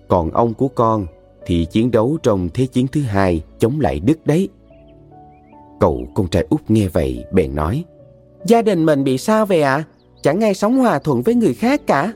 Còn 0.08 0.32
ông 0.32 0.54
của 0.54 0.68
con 0.68 1.06
thì 1.46 1.66
chiến 1.66 1.92
đấu 1.92 2.18
trong 2.24 2.50
Thế 2.54 2.66
chiến 2.66 2.88
thứ 2.88 3.02
hai 3.02 3.42
chống 3.60 3.80
lại 3.80 4.00
Đức 4.00 4.26
đấy. 4.26 4.50
Cậu 5.80 6.08
con 6.14 6.28
trai 6.28 6.46
út 6.50 6.62
nghe 6.68 6.88
vậy 6.88 7.26
bèn 7.32 7.56
nói, 7.56 7.84
Gia 8.46 8.62
đình 8.62 8.86
mình 8.86 9.04
bị 9.04 9.18
sao 9.18 9.46
vậy 9.46 9.62
ạ? 9.62 9.76
À? 9.76 9.84
Chẳng 10.22 10.44
ai 10.44 10.54
sống 10.54 10.78
hòa 10.78 11.00
thuận 11.00 11.22
với 11.22 11.36
người 11.36 11.54
khác 11.54 11.82
cả 11.88 12.14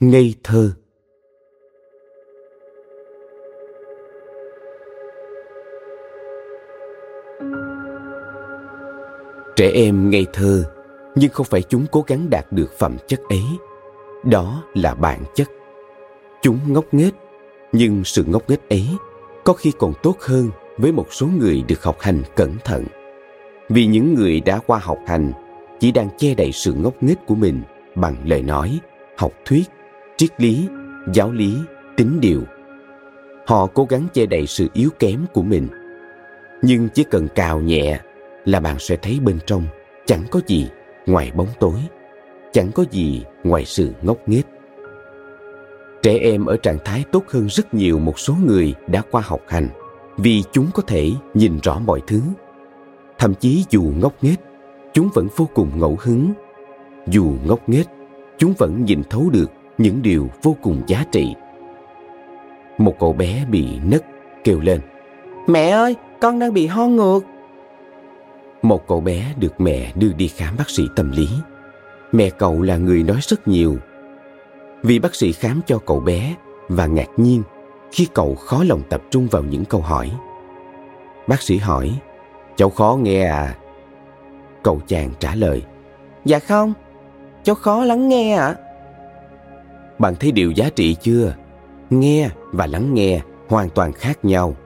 ngây 0.00 0.34
thơ. 0.44 0.72
Trẻ 9.56 9.70
em 9.74 10.10
ngây 10.10 10.26
thơ, 10.32 10.64
nhưng 11.14 11.30
không 11.30 11.46
phải 11.50 11.62
chúng 11.62 11.86
cố 11.92 12.04
gắng 12.06 12.30
đạt 12.30 12.52
được 12.52 12.72
phẩm 12.78 12.96
chất 13.06 13.20
ấy. 13.28 13.42
Đó 14.24 14.62
là 14.74 14.94
bản 14.94 15.22
chất. 15.34 15.48
Chúng 16.42 16.58
ngốc 16.66 16.84
nghếch, 16.92 17.14
nhưng 17.72 18.04
sự 18.04 18.24
ngốc 18.24 18.50
nghếch 18.50 18.68
ấy 18.68 18.86
có 19.44 19.52
khi 19.52 19.72
còn 19.78 19.92
tốt 20.02 20.16
hơn 20.20 20.50
với 20.78 20.92
một 20.92 21.06
số 21.10 21.26
người 21.26 21.62
được 21.68 21.82
học 21.82 21.96
hành 22.00 22.22
cẩn 22.36 22.56
thận. 22.64 22.84
Vì 23.68 23.86
những 23.86 24.14
người 24.14 24.40
đã 24.40 24.58
qua 24.66 24.78
học 24.78 24.98
hành 25.06 25.32
chỉ 25.80 25.92
đang 25.92 26.08
che 26.18 26.34
đậy 26.34 26.52
sự 26.52 26.72
ngốc 26.72 26.94
nghếch 27.00 27.18
của 27.26 27.34
mình 27.34 27.62
bằng 27.94 28.16
lời 28.24 28.42
nói, 28.42 28.78
học 29.16 29.32
thuyết 29.44 29.64
triết 30.20 30.40
lý, 30.40 30.68
giáo 31.12 31.32
lý, 31.32 31.54
tính 31.96 32.18
điều. 32.20 32.42
Họ 33.46 33.66
cố 33.66 33.84
gắng 33.84 34.06
che 34.12 34.26
đậy 34.26 34.46
sự 34.46 34.68
yếu 34.72 34.90
kém 34.98 35.24
của 35.32 35.42
mình. 35.42 35.68
Nhưng 36.62 36.88
chỉ 36.88 37.04
cần 37.04 37.28
cào 37.34 37.60
nhẹ 37.60 38.00
là 38.44 38.60
bạn 38.60 38.78
sẽ 38.78 38.96
thấy 38.96 39.18
bên 39.24 39.38
trong 39.46 39.62
chẳng 40.06 40.22
có 40.30 40.40
gì 40.46 40.68
ngoài 41.06 41.32
bóng 41.34 41.46
tối, 41.60 41.78
chẳng 42.52 42.70
có 42.74 42.84
gì 42.90 43.24
ngoài 43.44 43.64
sự 43.64 43.92
ngốc 44.02 44.18
nghếch. 44.26 44.46
Trẻ 46.02 46.18
em 46.18 46.46
ở 46.46 46.56
trạng 46.56 46.78
thái 46.84 47.04
tốt 47.12 47.24
hơn 47.28 47.46
rất 47.50 47.74
nhiều 47.74 47.98
một 47.98 48.18
số 48.18 48.34
người 48.46 48.74
đã 48.86 49.02
qua 49.10 49.22
học 49.24 49.40
hành 49.48 49.68
vì 50.16 50.42
chúng 50.52 50.66
có 50.74 50.82
thể 50.82 51.10
nhìn 51.34 51.58
rõ 51.62 51.78
mọi 51.78 52.00
thứ. 52.06 52.20
Thậm 53.18 53.34
chí 53.34 53.64
dù 53.70 53.82
ngốc 53.82 54.14
nghếch, 54.24 54.40
chúng 54.92 55.08
vẫn 55.14 55.28
vô 55.36 55.48
cùng 55.54 55.70
ngẫu 55.78 55.96
hứng. 56.00 56.32
Dù 57.06 57.32
ngốc 57.44 57.68
nghếch, 57.68 57.86
chúng 58.38 58.54
vẫn 58.58 58.84
nhìn 58.84 59.02
thấu 59.10 59.30
được 59.32 59.50
những 59.80 60.02
điều 60.02 60.30
vô 60.42 60.56
cùng 60.62 60.82
giá 60.86 61.04
trị. 61.12 61.34
Một 62.78 62.94
cậu 62.98 63.12
bé 63.12 63.44
bị 63.50 63.66
nấc 63.84 64.04
kêu 64.44 64.60
lên 64.60 64.80
Mẹ 65.46 65.70
ơi, 65.70 65.96
con 66.20 66.38
đang 66.38 66.54
bị 66.54 66.66
ho 66.66 66.86
ngược. 66.86 67.20
Một 68.62 68.88
cậu 68.88 69.00
bé 69.00 69.34
được 69.36 69.60
mẹ 69.60 69.92
đưa 69.94 70.12
đi 70.12 70.28
khám 70.28 70.56
bác 70.58 70.70
sĩ 70.70 70.82
tâm 70.96 71.10
lý. 71.10 71.28
Mẹ 72.12 72.30
cậu 72.30 72.62
là 72.62 72.76
người 72.76 73.02
nói 73.02 73.18
rất 73.20 73.48
nhiều. 73.48 73.76
Vì 74.82 74.98
bác 74.98 75.14
sĩ 75.14 75.32
khám 75.32 75.60
cho 75.66 75.78
cậu 75.78 76.00
bé 76.00 76.34
và 76.68 76.86
ngạc 76.86 77.08
nhiên 77.16 77.42
khi 77.92 78.06
cậu 78.14 78.34
khó 78.34 78.64
lòng 78.64 78.82
tập 78.88 79.02
trung 79.10 79.28
vào 79.30 79.42
những 79.42 79.64
câu 79.64 79.80
hỏi. 79.80 80.10
Bác 81.26 81.42
sĩ 81.42 81.56
hỏi, 81.56 81.98
cháu 82.56 82.70
khó 82.70 82.98
nghe 83.02 83.24
à? 83.24 83.56
Cậu 84.62 84.80
chàng 84.86 85.10
trả 85.18 85.34
lời, 85.34 85.62
dạ 86.24 86.38
không, 86.38 86.72
cháu 87.42 87.54
khó 87.54 87.84
lắng 87.84 88.08
nghe 88.08 88.34
ạ. 88.34 88.46
À? 88.46 88.69
Bạn 90.00 90.14
thấy 90.20 90.32
điều 90.32 90.50
giá 90.50 90.70
trị 90.70 90.96
chưa? 91.02 91.34
Nghe 91.90 92.30
và 92.52 92.66
lắng 92.66 92.94
nghe 92.94 93.20
hoàn 93.48 93.70
toàn 93.70 93.92
khác 93.92 94.24
nhau. 94.24 94.56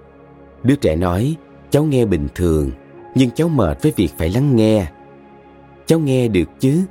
Đứa 0.62 0.76
trẻ 0.76 0.96
nói, 0.96 1.36
cháu 1.70 1.84
nghe 1.84 2.04
bình 2.04 2.28
thường, 2.34 2.70
nhưng 3.14 3.30
cháu 3.30 3.48
mệt 3.48 3.82
với 3.82 3.92
việc 3.96 4.08
phải 4.18 4.28
lắng 4.28 4.56
nghe. 4.56 4.86
Cháu 5.86 5.98
nghe 5.98 6.28
được 6.28 6.48
chứ, 6.60 6.82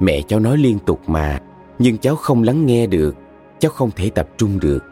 mẹ 0.00 0.22
cháu 0.28 0.40
nói 0.40 0.56
liên 0.58 0.78
tục 0.78 1.00
mà, 1.06 1.40
nhưng 1.78 1.98
cháu 1.98 2.16
không 2.16 2.42
lắng 2.42 2.66
nghe 2.66 2.86
được, 2.86 3.14
cháu 3.58 3.70
không 3.70 3.90
thể 3.96 4.10
tập 4.10 4.28
trung 4.36 4.60
được. 4.60 4.84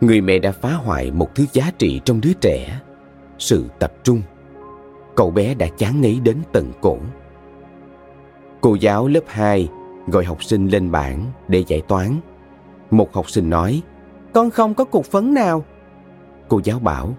Người 0.00 0.20
mẹ 0.20 0.38
đã 0.38 0.52
phá 0.52 0.72
hoại 0.72 1.10
một 1.10 1.34
thứ 1.34 1.44
giá 1.52 1.70
trị 1.78 2.00
trong 2.04 2.20
đứa 2.20 2.32
trẻ, 2.40 2.80
sự 3.38 3.64
tập 3.78 3.92
trung. 4.04 4.22
Cậu 5.16 5.30
bé 5.30 5.54
đã 5.54 5.66
chán 5.78 6.00
ngấy 6.00 6.20
đến 6.22 6.36
tận 6.52 6.72
cổ. 6.80 6.98
Cô 8.60 8.74
giáo 8.74 9.08
lớp 9.08 9.24
2 9.26 9.68
gọi 10.06 10.24
học 10.24 10.44
sinh 10.44 10.68
lên 10.68 10.90
bảng 10.90 11.26
để 11.48 11.64
giải 11.66 11.82
toán. 11.88 12.16
Một 12.90 13.12
học 13.14 13.30
sinh 13.30 13.50
nói, 13.50 13.82
con 14.32 14.50
không 14.50 14.74
có 14.74 14.84
cục 14.84 15.04
phấn 15.04 15.34
nào. 15.34 15.64
Cô 16.48 16.60
giáo 16.64 16.78
bảo, 16.78 17.14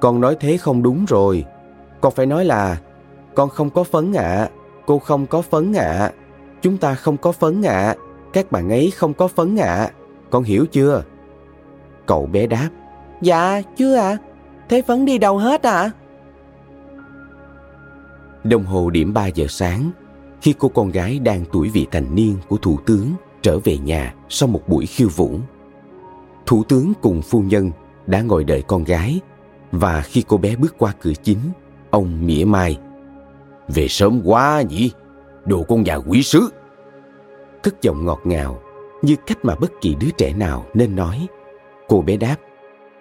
con 0.00 0.20
nói 0.20 0.36
thế 0.40 0.56
không 0.56 0.82
đúng 0.82 1.04
rồi. 1.04 1.44
Con 2.00 2.12
phải 2.12 2.26
nói 2.26 2.44
là, 2.44 2.78
con 3.34 3.48
không 3.48 3.70
có 3.70 3.84
phấn 3.84 4.12
ạ, 4.12 4.22
à. 4.22 4.50
cô 4.86 4.98
không 4.98 5.26
có 5.26 5.42
phấn 5.42 5.72
ạ, 5.72 5.92
à. 5.98 6.12
chúng 6.62 6.78
ta 6.78 6.94
không 6.94 7.16
có 7.16 7.32
phấn 7.32 7.62
ạ, 7.62 7.80
à. 7.80 7.96
các 8.32 8.52
bạn 8.52 8.68
ấy 8.68 8.92
không 8.96 9.14
có 9.14 9.28
phấn 9.28 9.56
ạ. 9.56 9.74
À. 9.74 9.90
Con 10.30 10.42
hiểu 10.42 10.66
chưa? 10.66 11.04
Cậu 12.06 12.26
bé 12.26 12.46
đáp, 12.46 12.68
dạ 13.22 13.62
chưa 13.76 13.94
ạ, 13.94 14.08
à. 14.08 14.18
thế 14.68 14.82
phấn 14.82 15.04
đi 15.04 15.18
đâu 15.18 15.38
hết 15.38 15.62
ạ? 15.62 15.72
À? 15.72 15.90
Đồng 18.44 18.64
hồ 18.64 18.90
điểm 18.90 19.14
3 19.14 19.26
giờ 19.26 19.46
sáng, 19.48 19.90
khi 20.42 20.54
cô 20.58 20.68
con 20.68 20.90
gái 20.90 21.18
đang 21.18 21.44
tuổi 21.52 21.68
vị 21.68 21.86
thành 21.90 22.14
niên 22.14 22.36
của 22.48 22.56
thủ 22.56 22.78
tướng 22.86 23.12
trở 23.42 23.58
về 23.58 23.78
nhà 23.78 24.14
sau 24.28 24.48
một 24.48 24.62
buổi 24.66 24.86
khiêu 24.86 25.08
vũ. 25.08 25.30
Thủ 26.46 26.64
tướng 26.68 26.92
cùng 27.02 27.22
phu 27.22 27.40
nhân 27.40 27.70
đã 28.06 28.22
ngồi 28.22 28.44
đợi 28.44 28.62
con 28.62 28.84
gái 28.84 29.20
và 29.72 30.00
khi 30.00 30.24
cô 30.28 30.36
bé 30.36 30.56
bước 30.56 30.74
qua 30.78 30.94
cửa 31.00 31.12
chính, 31.22 31.38
ông 31.90 32.26
mỉa 32.26 32.44
mai. 32.44 32.78
Về 33.68 33.88
sớm 33.88 34.20
quá 34.24 34.62
nhỉ, 34.68 34.90
đồ 35.44 35.62
con 35.68 35.86
già 35.86 35.94
quỷ 35.94 36.22
sứ. 36.22 36.48
Cất 37.62 37.82
giọng 37.82 38.04
ngọt 38.04 38.20
ngào 38.24 38.60
như 39.02 39.16
cách 39.26 39.38
mà 39.44 39.54
bất 39.54 39.72
kỳ 39.80 39.94
đứa 40.00 40.10
trẻ 40.10 40.32
nào 40.32 40.66
nên 40.74 40.96
nói. 40.96 41.26
Cô 41.88 42.02
bé 42.02 42.16
đáp, 42.16 42.36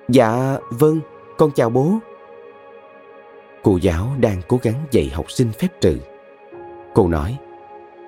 dạ 0.09 0.57
vâng, 0.69 0.99
con 1.37 1.51
chào 1.51 1.69
bố. 1.69 1.93
Cô 3.63 3.77
giáo 3.81 4.11
đang 4.19 4.41
cố 4.47 4.59
gắng 4.63 4.85
dạy 4.91 5.09
học 5.13 5.31
sinh 5.31 5.51
phép 5.51 5.67
trừ. 5.81 5.97
Cô 6.93 7.07
nói, 7.07 7.37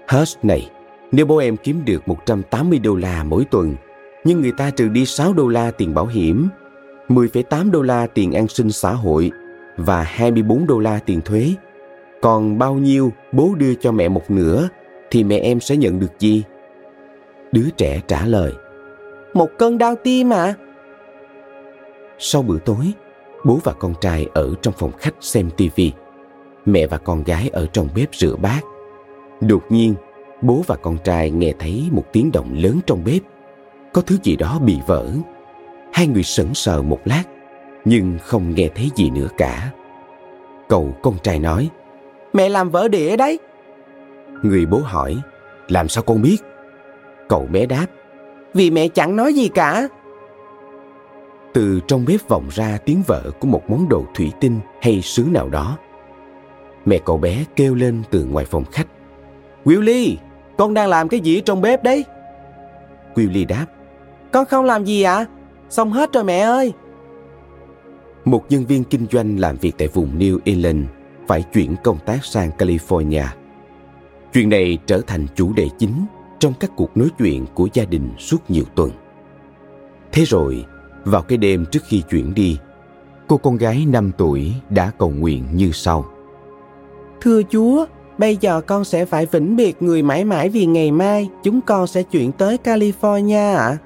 Hush 0.10 0.46
này, 0.46 0.70
nếu 1.12 1.26
bố 1.26 1.38
em 1.38 1.58
kiếm 1.58 1.82
được 1.86 2.08
180 2.08 2.80
đô 2.80 2.96
la 2.96 3.24
mỗi 3.24 3.46
tuần, 3.52 3.76
nhưng 4.24 4.42
người 4.42 4.52
ta 4.58 4.70
trừ 4.70 4.88
đi 4.88 5.06
6 5.06 5.34
đô 5.34 5.48
la 5.48 5.72
tiền 5.72 5.94
bảo 5.94 6.06
hiểm, 6.06 6.48
10,8 7.08 7.72
đô 7.72 7.82
la 7.82 8.08
tiền 8.08 8.32
an 8.32 8.48
sinh 8.48 8.72
xã 8.72 8.94
hội 8.94 9.32
và 9.78 10.02
24 10.02 10.68
đô 10.68 10.80
la 10.80 11.00
tiền 11.06 11.22
thuế, 11.22 11.54
còn 12.22 12.58
bao 12.58 12.74
nhiêu 12.74 13.12
bố 13.32 13.56
đưa 13.58 13.74
cho 13.74 13.92
mẹ 13.92 14.10
một 14.10 14.32
nửa 14.32 14.70
thì 15.12 15.24
mẹ 15.24 15.38
em 15.38 15.60
sẽ 15.60 15.78
nhận 15.78 16.00
được 16.00 16.20
gì? 16.20 16.44
Đứa 17.52 17.70
trẻ 17.78 18.02
trả 18.08 18.26
lời, 18.26 18.54
một 19.34 19.50
cơn 19.58 19.78
đau 19.78 19.96
tim 20.04 20.34
à? 20.34 20.54
Sau 22.20 22.42
bữa 22.42 22.60
tối, 22.60 22.92
bố 23.46 23.60
và 23.64 23.74
con 23.74 23.94
trai 24.02 24.28
ở 24.34 24.54
trong 24.62 24.74
phòng 24.78 24.92
khách 25.00 25.16
xem 25.20 25.50
tivi. 25.58 25.92
Mẹ 26.66 26.88
và 26.88 26.98
con 26.98 27.24
gái 27.24 27.50
ở 27.54 27.68
trong 27.74 27.90
bếp 27.96 28.16
rửa 28.16 28.36
bát. 28.36 28.62
Đột 29.42 29.64
nhiên, 29.70 29.96
bố 30.42 30.64
và 30.68 30.76
con 30.76 30.98
trai 31.04 31.32
nghe 31.32 31.54
thấy 31.60 31.90
một 31.92 32.04
tiếng 32.12 32.32
động 32.32 32.54
lớn 32.54 32.80
trong 32.88 33.04
bếp. 33.06 33.22
Có 33.94 34.02
thứ 34.02 34.18
gì 34.24 34.36
đó 34.36 34.60
bị 34.60 34.78
vỡ. 34.88 35.12
Hai 35.94 36.08
người 36.08 36.24
sững 36.24 36.54
sờ 36.54 36.82
một 36.82 37.00
lát, 37.06 37.24
nhưng 37.86 38.18
không 38.22 38.56
nghe 38.56 38.70
thấy 38.76 38.90
gì 38.96 39.10
nữa 39.10 39.28
cả. 39.38 39.72
Cậu 40.68 40.96
con 41.02 41.18
trai 41.24 41.40
nói, 41.40 41.70
Mẹ 42.34 42.50
làm 42.50 42.70
vỡ 42.70 42.88
đĩa 42.88 43.18
đấy. 43.18 43.40
Người 44.44 44.66
bố 44.66 44.80
hỏi, 44.80 45.18
làm 45.68 45.88
sao 45.88 46.04
con 46.04 46.22
biết? 46.22 46.38
Cậu 47.30 47.46
bé 47.52 47.66
đáp, 47.66 47.86
vì 48.54 48.72
mẹ 48.72 48.88
chẳng 48.88 49.16
nói 49.16 49.34
gì 49.34 49.48
cả. 49.48 49.88
Từ 51.54 51.80
trong 51.88 52.06
bếp 52.06 52.28
vọng 52.28 52.48
ra 52.52 52.78
tiếng 52.86 53.04
vỡ 53.08 53.32
của 53.40 53.48
một 53.48 53.70
món 53.70 53.90
đồ 53.90 54.06
thủy 54.16 54.32
tinh 54.40 54.60
hay 54.82 55.02
sứ 55.02 55.26
nào 55.32 55.50
đó. 55.50 55.78
Mẹ 56.86 57.00
cậu 57.06 57.18
bé 57.18 57.46
kêu 57.56 57.76
lên 57.76 58.04
từ 58.12 58.26
ngoài 58.26 58.46
phòng 58.46 58.64
khách. 58.72 58.88
Willy, 59.66 60.16
con 60.58 60.74
đang 60.74 60.90
làm 60.90 61.10
cái 61.10 61.20
gì 61.20 61.42
trong 61.42 61.62
bếp 61.62 61.84
đấy? 61.84 62.06
Willy 63.16 63.48
đáp. 63.48 63.66
Con 64.32 64.46
không 64.46 64.66
làm 64.66 64.86
gì 64.86 65.04
ạ? 65.04 65.16
À? 65.16 65.26
Xong 65.70 65.92
hết 65.92 66.14
rồi 66.14 66.24
mẹ 66.24 66.40
ơi. 66.40 66.74
Một 68.26 68.46
nhân 68.50 68.66
viên 68.66 68.84
kinh 68.84 69.08
doanh 69.12 69.40
làm 69.40 69.58
việc 69.58 69.72
tại 69.78 69.88
vùng 69.88 70.20
New 70.20 70.40
England 70.46 70.86
phải 71.28 71.44
chuyển 71.54 71.76
công 71.84 71.98
tác 72.06 72.26
sang 72.26 72.50
California. 72.58 73.26
Chuyện 74.34 74.50
này 74.50 74.78
trở 74.86 75.02
thành 75.08 75.28
chủ 75.36 75.54
đề 75.54 75.68
chính 75.78 76.06
trong 76.40 76.54
các 76.60 76.72
cuộc 76.76 76.98
nói 76.98 77.10
chuyện 77.20 77.46
của 77.54 77.68
gia 77.74 77.86
đình 77.86 78.10
suốt 78.18 78.38
nhiều 78.50 78.64
tuần. 78.76 78.92
Thế 80.12 80.24
rồi, 80.24 80.66
vào 81.04 81.22
cái 81.22 81.38
đêm 81.38 81.66
trước 81.72 81.84
khi 81.86 82.02
chuyển 82.10 82.34
đi, 82.34 82.58
cô 83.28 83.38
con 83.38 83.58
gái 83.58 83.86
5 83.90 84.12
tuổi 84.18 84.54
đã 84.70 84.92
cầu 84.98 85.10
nguyện 85.10 85.46
như 85.54 85.72
sau. 85.72 86.06
Thưa 87.22 87.42
Chúa, 87.50 87.86
bây 88.18 88.38
giờ 88.38 88.62
con 88.62 88.84
sẽ 88.84 89.06
phải 89.06 89.26
vĩnh 89.26 89.56
biệt 89.56 89.82
người 89.82 90.02
mãi 90.02 90.26
mãi 90.26 90.50
vì 90.50 90.66
ngày 90.66 90.92
mai 90.92 91.30
chúng 91.44 91.62
con 91.62 91.88
sẽ 91.88 92.04
chuyển 92.04 92.32
tới 92.32 92.58
California 92.64 93.56
ạ. 93.56 93.66
À? 93.66 93.78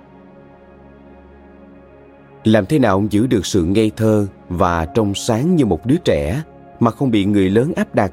Làm 2.43 2.65
thế 2.65 2.79
nào 2.79 2.93
ông 2.93 3.11
giữ 3.11 3.27
được 3.27 3.45
sự 3.45 3.63
ngây 3.63 3.91
thơ 3.97 4.27
và 4.49 4.85
trong 4.85 5.15
sáng 5.15 5.55
như 5.55 5.65
một 5.65 5.85
đứa 5.85 5.97
trẻ 6.05 6.41
mà 6.79 6.91
không 6.91 7.11
bị 7.11 7.25
người 7.25 7.49
lớn 7.49 7.73
áp 7.75 7.95
đặt? 7.95 8.11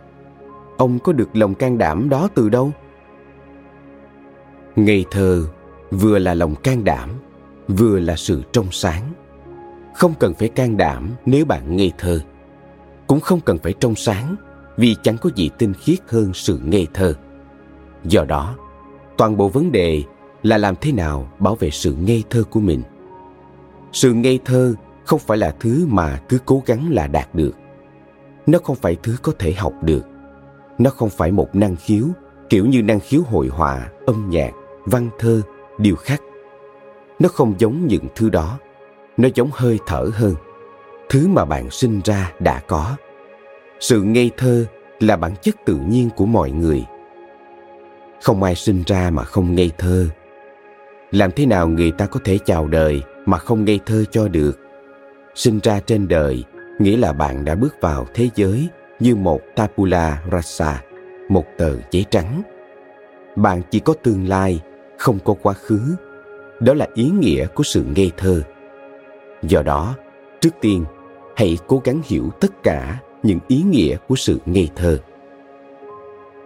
Ông 0.76 0.98
có 0.98 1.12
được 1.12 1.36
lòng 1.36 1.54
can 1.54 1.78
đảm 1.78 2.08
đó 2.08 2.28
từ 2.34 2.48
đâu? 2.48 2.72
Ngây 4.76 5.04
thơ 5.10 5.44
vừa 5.90 6.18
là 6.18 6.34
lòng 6.34 6.54
can 6.54 6.84
đảm, 6.84 7.10
vừa 7.68 8.00
là 8.00 8.16
sự 8.16 8.42
trong 8.52 8.66
sáng. 8.70 9.02
Không 9.94 10.14
cần 10.18 10.34
phải 10.34 10.48
can 10.48 10.76
đảm 10.76 11.10
nếu 11.26 11.44
bạn 11.44 11.76
ngây 11.76 11.92
thơ. 11.98 12.20
Cũng 13.06 13.20
không 13.20 13.40
cần 13.40 13.58
phải 13.58 13.74
trong 13.80 13.94
sáng 13.94 14.36
vì 14.76 14.96
chẳng 15.02 15.18
có 15.18 15.30
gì 15.34 15.50
tinh 15.58 15.74
khiết 15.74 15.98
hơn 16.08 16.30
sự 16.34 16.60
ngây 16.64 16.86
thơ. 16.94 17.14
Do 18.04 18.24
đó, 18.24 18.56
toàn 19.16 19.36
bộ 19.36 19.48
vấn 19.48 19.72
đề 19.72 20.02
là 20.42 20.58
làm 20.58 20.74
thế 20.80 20.92
nào 20.92 21.32
bảo 21.38 21.54
vệ 21.54 21.70
sự 21.70 21.94
ngây 21.94 22.24
thơ 22.30 22.42
của 22.50 22.60
mình. 22.60 22.82
Sự 23.92 24.12
ngây 24.12 24.38
thơ 24.44 24.74
không 25.04 25.18
phải 25.18 25.38
là 25.38 25.54
thứ 25.60 25.86
mà 25.88 26.20
cứ 26.28 26.38
cố 26.44 26.62
gắng 26.66 26.88
là 26.90 27.06
đạt 27.06 27.34
được. 27.34 27.52
Nó 28.46 28.58
không 28.64 28.76
phải 28.76 28.96
thứ 29.02 29.16
có 29.22 29.32
thể 29.38 29.52
học 29.52 29.72
được. 29.82 30.02
Nó 30.78 30.90
không 30.90 31.10
phải 31.10 31.32
một 31.32 31.54
năng 31.54 31.76
khiếu 31.76 32.04
kiểu 32.48 32.66
như 32.66 32.82
năng 32.82 33.00
khiếu 33.00 33.22
hội 33.22 33.48
họa, 33.48 33.88
âm 34.06 34.30
nhạc, 34.30 34.50
văn 34.84 35.10
thơ, 35.18 35.42
điêu 35.78 35.96
khắc. 35.96 36.22
Nó 37.18 37.28
không 37.28 37.54
giống 37.58 37.86
những 37.86 38.04
thứ 38.14 38.30
đó. 38.30 38.58
Nó 39.16 39.28
giống 39.34 39.50
hơi 39.52 39.78
thở 39.86 40.10
hơn. 40.12 40.34
Thứ 41.08 41.28
mà 41.28 41.44
bạn 41.44 41.70
sinh 41.70 42.00
ra 42.04 42.32
đã 42.38 42.60
có 42.68 42.96
sự 43.88 44.02
ngây 44.02 44.30
thơ 44.36 44.66
là 45.00 45.16
bản 45.16 45.32
chất 45.42 45.54
tự 45.66 45.76
nhiên 45.76 46.10
của 46.16 46.26
mọi 46.26 46.50
người. 46.50 46.84
Không 48.22 48.42
ai 48.42 48.54
sinh 48.54 48.82
ra 48.86 49.10
mà 49.10 49.24
không 49.24 49.54
ngây 49.54 49.70
thơ. 49.78 50.06
Làm 51.10 51.30
thế 51.30 51.46
nào 51.46 51.68
người 51.68 51.90
ta 51.90 52.06
có 52.06 52.20
thể 52.24 52.38
chào 52.44 52.66
đời 52.68 53.02
mà 53.26 53.38
không 53.38 53.64
ngây 53.64 53.80
thơ 53.86 54.04
cho 54.10 54.28
được? 54.28 54.58
Sinh 55.34 55.60
ra 55.62 55.80
trên 55.80 56.08
đời 56.08 56.44
nghĩa 56.78 56.96
là 56.96 57.12
bạn 57.12 57.44
đã 57.44 57.54
bước 57.54 57.74
vào 57.80 58.06
thế 58.14 58.28
giới 58.34 58.68
như 59.00 59.16
một 59.16 59.40
tabula 59.56 60.22
rasa, 60.32 60.82
một 61.28 61.44
tờ 61.58 61.76
giấy 61.90 62.04
trắng. 62.10 62.42
Bạn 63.36 63.62
chỉ 63.70 63.80
có 63.80 63.94
tương 64.02 64.28
lai, 64.28 64.60
không 64.98 65.18
có 65.24 65.34
quá 65.42 65.52
khứ. 65.52 65.80
Đó 66.60 66.74
là 66.74 66.88
ý 66.94 67.10
nghĩa 67.10 67.46
của 67.46 67.62
sự 67.62 67.84
ngây 67.96 68.12
thơ. 68.16 68.42
Do 69.42 69.62
đó, 69.62 69.94
trước 70.40 70.54
tiên, 70.60 70.84
hãy 71.36 71.58
cố 71.66 71.80
gắng 71.84 72.00
hiểu 72.04 72.30
tất 72.40 72.62
cả 72.62 73.00
những 73.24 73.38
ý 73.48 73.62
nghĩa 73.62 73.96
của 74.08 74.16
sự 74.16 74.38
ngây 74.46 74.68
thơ. 74.76 74.98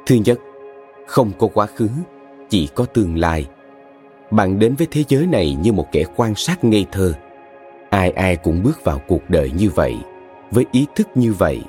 Thứ 0.07 0.17
nhất, 0.25 0.39
không 1.07 1.31
có 1.39 1.49
quá 1.55 1.67
khứ, 1.67 1.89
chỉ 2.49 2.69
có 2.75 2.85
tương 2.85 3.19
lai. 3.19 3.47
Bạn 4.31 4.59
đến 4.59 4.75
với 4.75 4.87
thế 4.91 5.05
giới 5.09 5.27
này 5.27 5.57
như 5.63 5.73
một 5.73 5.87
kẻ 5.93 6.05
quan 6.17 6.35
sát 6.35 6.65
ngây 6.65 6.87
thơ. 6.93 7.13
Ai 7.91 8.11
ai 8.11 8.37
cũng 8.37 8.63
bước 8.63 8.85
vào 8.85 9.01
cuộc 9.09 9.31
đời 9.31 9.51
như 9.59 9.71
vậy, 9.75 9.97
với 10.51 10.67
ý 10.73 10.87
thức 10.95 11.09
như 11.15 11.33
vậy. 11.33 11.61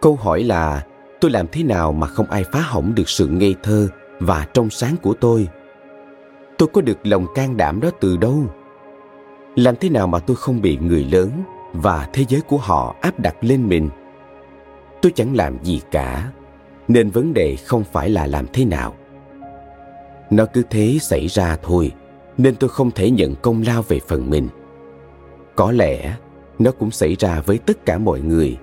Câu 0.00 0.16
hỏi 0.16 0.42
là, 0.42 0.86
tôi 1.20 1.30
làm 1.30 1.46
thế 1.52 1.62
nào 1.62 1.92
mà 1.92 2.06
không 2.06 2.26
ai 2.26 2.44
phá 2.52 2.60
hỏng 2.60 2.94
được 2.94 3.08
sự 3.08 3.26
ngây 3.26 3.54
thơ 3.62 3.88
và 4.20 4.46
trong 4.54 4.70
sáng 4.70 4.96
của 5.02 5.14
tôi? 5.20 5.48
Tôi 6.58 6.68
có 6.72 6.80
được 6.80 7.06
lòng 7.06 7.26
can 7.34 7.56
đảm 7.56 7.80
đó 7.80 7.90
từ 8.00 8.16
đâu? 8.16 8.44
Làm 9.56 9.76
thế 9.76 9.88
nào 9.88 10.06
mà 10.06 10.18
tôi 10.18 10.36
không 10.36 10.62
bị 10.62 10.78
người 10.80 11.04
lớn 11.04 11.30
và 11.72 12.08
thế 12.12 12.24
giới 12.28 12.40
của 12.40 12.56
họ 12.56 12.96
áp 13.00 13.20
đặt 13.20 13.36
lên 13.40 13.68
mình. 13.68 13.88
Tôi 15.02 15.12
chẳng 15.14 15.36
làm 15.36 15.64
gì 15.64 15.80
cả, 15.90 16.30
nên 16.88 17.10
vấn 17.10 17.34
đề 17.34 17.56
không 17.56 17.84
phải 17.84 18.10
là 18.10 18.26
làm 18.26 18.46
thế 18.52 18.64
nào. 18.64 18.94
Nó 20.30 20.44
cứ 20.52 20.62
thế 20.70 20.98
xảy 21.00 21.26
ra 21.26 21.56
thôi, 21.62 21.92
nên 22.38 22.56
tôi 22.56 22.70
không 22.70 22.90
thể 22.90 23.10
nhận 23.10 23.34
công 23.34 23.62
lao 23.62 23.82
về 23.82 24.00
phần 24.08 24.30
mình. 24.30 24.48
Có 25.56 25.72
lẽ 25.72 26.16
nó 26.58 26.70
cũng 26.70 26.90
xảy 26.90 27.16
ra 27.18 27.40
với 27.40 27.58
tất 27.58 27.86
cả 27.86 27.98
mọi 27.98 28.20
người, 28.20 28.56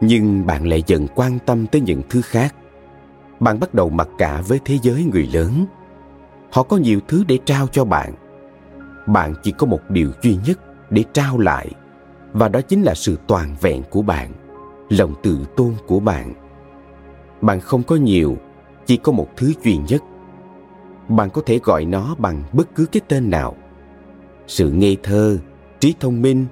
nhưng 0.00 0.46
bạn 0.46 0.68
lại 0.68 0.82
dần 0.86 1.06
quan 1.14 1.38
tâm 1.46 1.66
tới 1.66 1.80
những 1.80 2.02
thứ 2.10 2.20
khác. 2.22 2.54
Bạn 3.40 3.60
bắt 3.60 3.74
đầu 3.74 3.90
mặc 3.90 4.08
cả 4.18 4.42
với 4.48 4.60
thế 4.64 4.78
giới 4.82 5.04
người 5.04 5.28
lớn. 5.32 5.66
Họ 6.52 6.62
có 6.62 6.76
nhiều 6.76 7.00
thứ 7.08 7.24
để 7.28 7.38
trao 7.44 7.66
cho 7.66 7.84
bạn. 7.84 8.14
Bạn 9.06 9.34
chỉ 9.42 9.52
có 9.58 9.66
một 9.66 9.80
điều 9.88 10.10
duy 10.22 10.36
nhất 10.46 10.60
để 10.90 11.04
trao 11.12 11.38
lại 11.38 11.68
và 12.32 12.48
đó 12.48 12.60
chính 12.60 12.82
là 12.82 12.94
sự 12.94 13.18
toàn 13.26 13.56
vẹn 13.60 13.82
của 13.90 14.02
bạn, 14.02 14.32
lòng 14.88 15.14
tự 15.22 15.38
tôn 15.56 15.72
của 15.86 16.00
bạn. 16.00 16.34
Bạn 17.40 17.60
không 17.60 17.82
có 17.82 17.96
nhiều, 17.96 18.36
chỉ 18.86 18.96
có 18.96 19.12
một 19.12 19.28
thứ 19.36 19.52
duy 19.64 19.78
nhất. 19.88 20.02
Bạn 21.08 21.30
có 21.30 21.42
thể 21.46 21.60
gọi 21.64 21.84
nó 21.84 22.14
bằng 22.18 22.42
bất 22.52 22.74
cứ 22.74 22.86
cái 22.86 23.00
tên 23.08 23.30
nào. 23.30 23.56
Sự 24.46 24.70
ngây 24.70 24.96
thơ, 25.02 25.38
trí 25.80 25.94
thông 26.00 26.22
minh, 26.22 26.46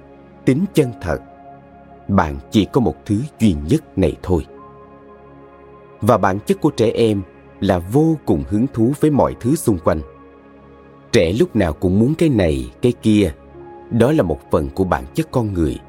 tính 0.45 0.65
chân 0.73 0.91
thật. 1.01 1.17
Bạn 2.07 2.37
chỉ 2.51 2.65
có 2.65 2.81
một 2.81 2.95
thứ 3.05 3.21
duy 3.39 3.55
nhất 3.69 3.97
này 3.97 4.15
thôi. 4.23 4.45
Và 6.01 6.17
bản 6.17 6.39
chất 6.45 6.61
của 6.61 6.69
trẻ 6.69 6.91
em 6.91 7.21
là 7.59 7.79
vô 7.79 8.17
cùng 8.25 8.43
hứng 8.49 8.67
thú 8.73 8.93
với 8.99 9.11
mọi 9.11 9.35
thứ 9.39 9.55
xung 9.55 9.79
quanh. 9.79 10.01
Trẻ 11.11 11.33
lúc 11.39 11.55
nào 11.55 11.73
cũng 11.73 11.99
muốn 11.99 12.13
cái 12.17 12.29
này, 12.29 12.71
cái 12.81 12.93
kia 13.01 13.33
đó 13.91 14.11
là 14.11 14.23
một 14.23 14.39
phần 14.51 14.69
của 14.69 14.83
bản 14.83 15.03
chất 15.13 15.27
con 15.31 15.53
người. 15.53 15.79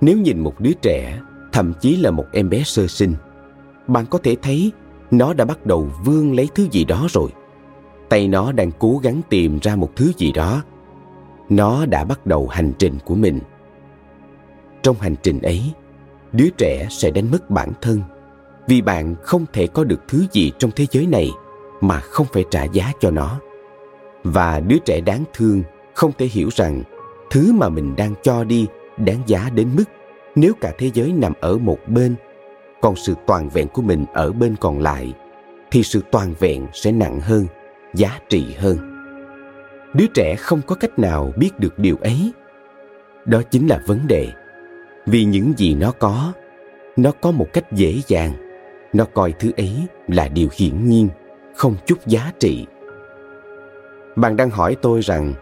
Nếu 0.00 0.18
nhìn 0.18 0.38
một 0.38 0.60
đứa 0.60 0.72
trẻ, 0.82 1.20
thậm 1.52 1.72
chí 1.80 1.96
là 1.96 2.10
một 2.10 2.26
em 2.32 2.50
bé 2.50 2.62
sơ 2.62 2.86
sinh, 2.86 3.14
bạn 3.86 4.06
có 4.06 4.18
thể 4.18 4.36
thấy 4.42 4.72
nó 5.10 5.32
đã 5.32 5.44
bắt 5.44 5.66
đầu 5.66 5.90
vươn 6.04 6.32
lấy 6.32 6.48
thứ 6.54 6.68
gì 6.70 6.84
đó 6.84 7.06
rồi. 7.10 7.30
Tay 8.08 8.28
nó 8.28 8.52
đang 8.52 8.70
cố 8.78 9.00
gắng 9.02 9.20
tìm 9.28 9.58
ra 9.62 9.76
một 9.76 9.96
thứ 9.96 10.12
gì 10.16 10.32
đó. 10.32 10.62
Nó 11.48 11.86
đã 11.86 12.04
bắt 12.04 12.26
đầu 12.26 12.48
hành 12.48 12.72
trình 12.78 12.98
của 13.04 13.14
mình. 13.14 13.40
Trong 14.82 14.96
hành 15.00 15.14
trình 15.22 15.42
ấy, 15.42 15.72
đứa 16.32 16.48
trẻ 16.58 16.86
sẽ 16.90 17.10
đánh 17.10 17.30
mất 17.30 17.50
bản 17.50 17.72
thân 17.80 18.00
vì 18.68 18.82
bạn 18.82 19.14
không 19.22 19.44
thể 19.52 19.66
có 19.66 19.84
được 19.84 20.00
thứ 20.08 20.26
gì 20.32 20.52
trong 20.58 20.70
thế 20.76 20.86
giới 20.90 21.06
này 21.06 21.30
mà 21.80 22.00
không 22.00 22.26
phải 22.32 22.44
trả 22.50 22.64
giá 22.64 22.92
cho 23.00 23.10
nó. 23.10 23.40
Và 24.24 24.60
đứa 24.60 24.78
trẻ 24.84 25.00
đáng 25.00 25.24
thương 25.34 25.62
không 25.94 26.12
thể 26.18 26.26
hiểu 26.26 26.48
rằng 26.52 26.82
thứ 27.30 27.52
mà 27.52 27.68
mình 27.68 27.96
đang 27.96 28.14
cho 28.22 28.44
đi 28.44 28.66
đáng 28.96 29.22
giá 29.26 29.50
đến 29.54 29.68
mức 29.76 29.84
nếu 30.34 30.52
cả 30.60 30.72
thế 30.78 30.90
giới 30.94 31.12
nằm 31.12 31.32
ở 31.40 31.58
một 31.58 31.78
bên, 31.86 32.14
còn 32.80 32.96
sự 32.96 33.14
toàn 33.26 33.48
vẹn 33.48 33.68
của 33.68 33.82
mình 33.82 34.04
ở 34.12 34.32
bên 34.32 34.56
còn 34.60 34.80
lại, 34.80 35.12
thì 35.70 35.82
sự 35.82 36.02
toàn 36.10 36.34
vẹn 36.38 36.66
sẽ 36.72 36.92
nặng 36.92 37.20
hơn, 37.20 37.46
giá 37.94 38.18
trị 38.28 38.54
hơn. 38.58 38.78
Đứa 39.94 40.06
trẻ 40.14 40.36
không 40.38 40.60
có 40.66 40.74
cách 40.74 40.98
nào 40.98 41.32
biết 41.36 41.50
được 41.58 41.78
điều 41.78 41.96
ấy. 41.96 42.32
Đó 43.24 43.42
chính 43.50 43.66
là 43.66 43.80
vấn 43.86 44.00
đề. 44.08 44.28
Vì 45.06 45.24
những 45.24 45.52
gì 45.56 45.74
nó 45.74 45.92
có 45.98 46.32
nó 46.96 47.12
có 47.20 47.30
một 47.30 47.46
cách 47.52 47.72
dễ 47.72 48.00
dàng. 48.06 48.32
Nó 48.92 49.04
coi 49.04 49.32
thứ 49.32 49.50
ấy 49.56 49.76
là 50.08 50.28
điều 50.28 50.48
hiển 50.58 50.88
nhiên, 50.88 51.08
không 51.56 51.74
chút 51.86 52.06
giá 52.06 52.32
trị. 52.38 52.66
Bạn 54.16 54.36
đang 54.36 54.50
hỏi 54.50 54.76
tôi 54.82 55.00
rằng 55.00 55.34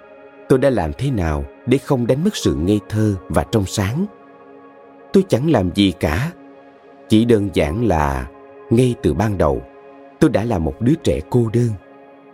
tôi 0.50 0.58
đã 0.58 0.70
làm 0.70 0.92
thế 0.98 1.10
nào 1.10 1.44
để 1.66 1.78
không 1.78 2.06
đánh 2.06 2.24
mất 2.24 2.36
sự 2.36 2.54
ngây 2.54 2.80
thơ 2.88 3.14
và 3.28 3.44
trong 3.52 3.66
sáng? 3.66 4.06
Tôi 5.12 5.24
chẳng 5.28 5.50
làm 5.50 5.70
gì 5.74 5.92
cả. 6.00 6.32
Chỉ 7.08 7.24
đơn 7.24 7.48
giản 7.52 7.86
là 7.86 8.28
ngay 8.70 8.94
từ 9.02 9.14
ban 9.14 9.38
đầu, 9.38 9.62
tôi 10.20 10.30
đã 10.30 10.44
là 10.44 10.58
một 10.58 10.80
đứa 10.80 10.94
trẻ 10.94 11.20
cô 11.30 11.50
đơn 11.52 11.68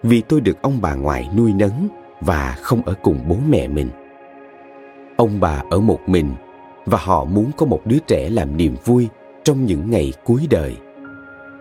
vì 0.02 0.20
tôi 0.20 0.40
được 0.40 0.62
ông 0.62 0.78
bà 0.80 0.94
ngoại 0.94 1.30
nuôi 1.36 1.52
nấng 1.52 1.88
và 2.20 2.56
không 2.60 2.82
ở 2.82 2.94
cùng 3.02 3.20
bố 3.28 3.36
mẹ 3.48 3.68
mình. 3.68 3.88
Ông 5.16 5.40
bà 5.40 5.62
ở 5.70 5.80
một 5.80 6.00
mình 6.06 6.34
và 6.86 6.98
họ 6.98 7.24
muốn 7.24 7.50
có 7.56 7.66
một 7.66 7.80
đứa 7.84 7.98
trẻ 8.06 8.30
làm 8.30 8.56
niềm 8.56 8.76
vui 8.84 9.08
trong 9.44 9.64
những 9.64 9.90
ngày 9.90 10.12
cuối 10.24 10.46
đời. 10.50 10.76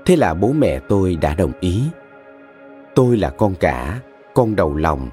Thế 0.06 0.16
là 0.16 0.34
bố 0.34 0.52
mẹ 0.52 0.80
tôi 0.90 1.16
đã 1.16 1.36
đồng 1.36 1.52
ý. 1.60 1.84
Tôi 2.96 3.18
là 3.18 3.30
con 3.30 3.56
cả, 3.60 4.00
con 4.34 4.56
đầu 4.56 4.76
lòng 4.76 5.10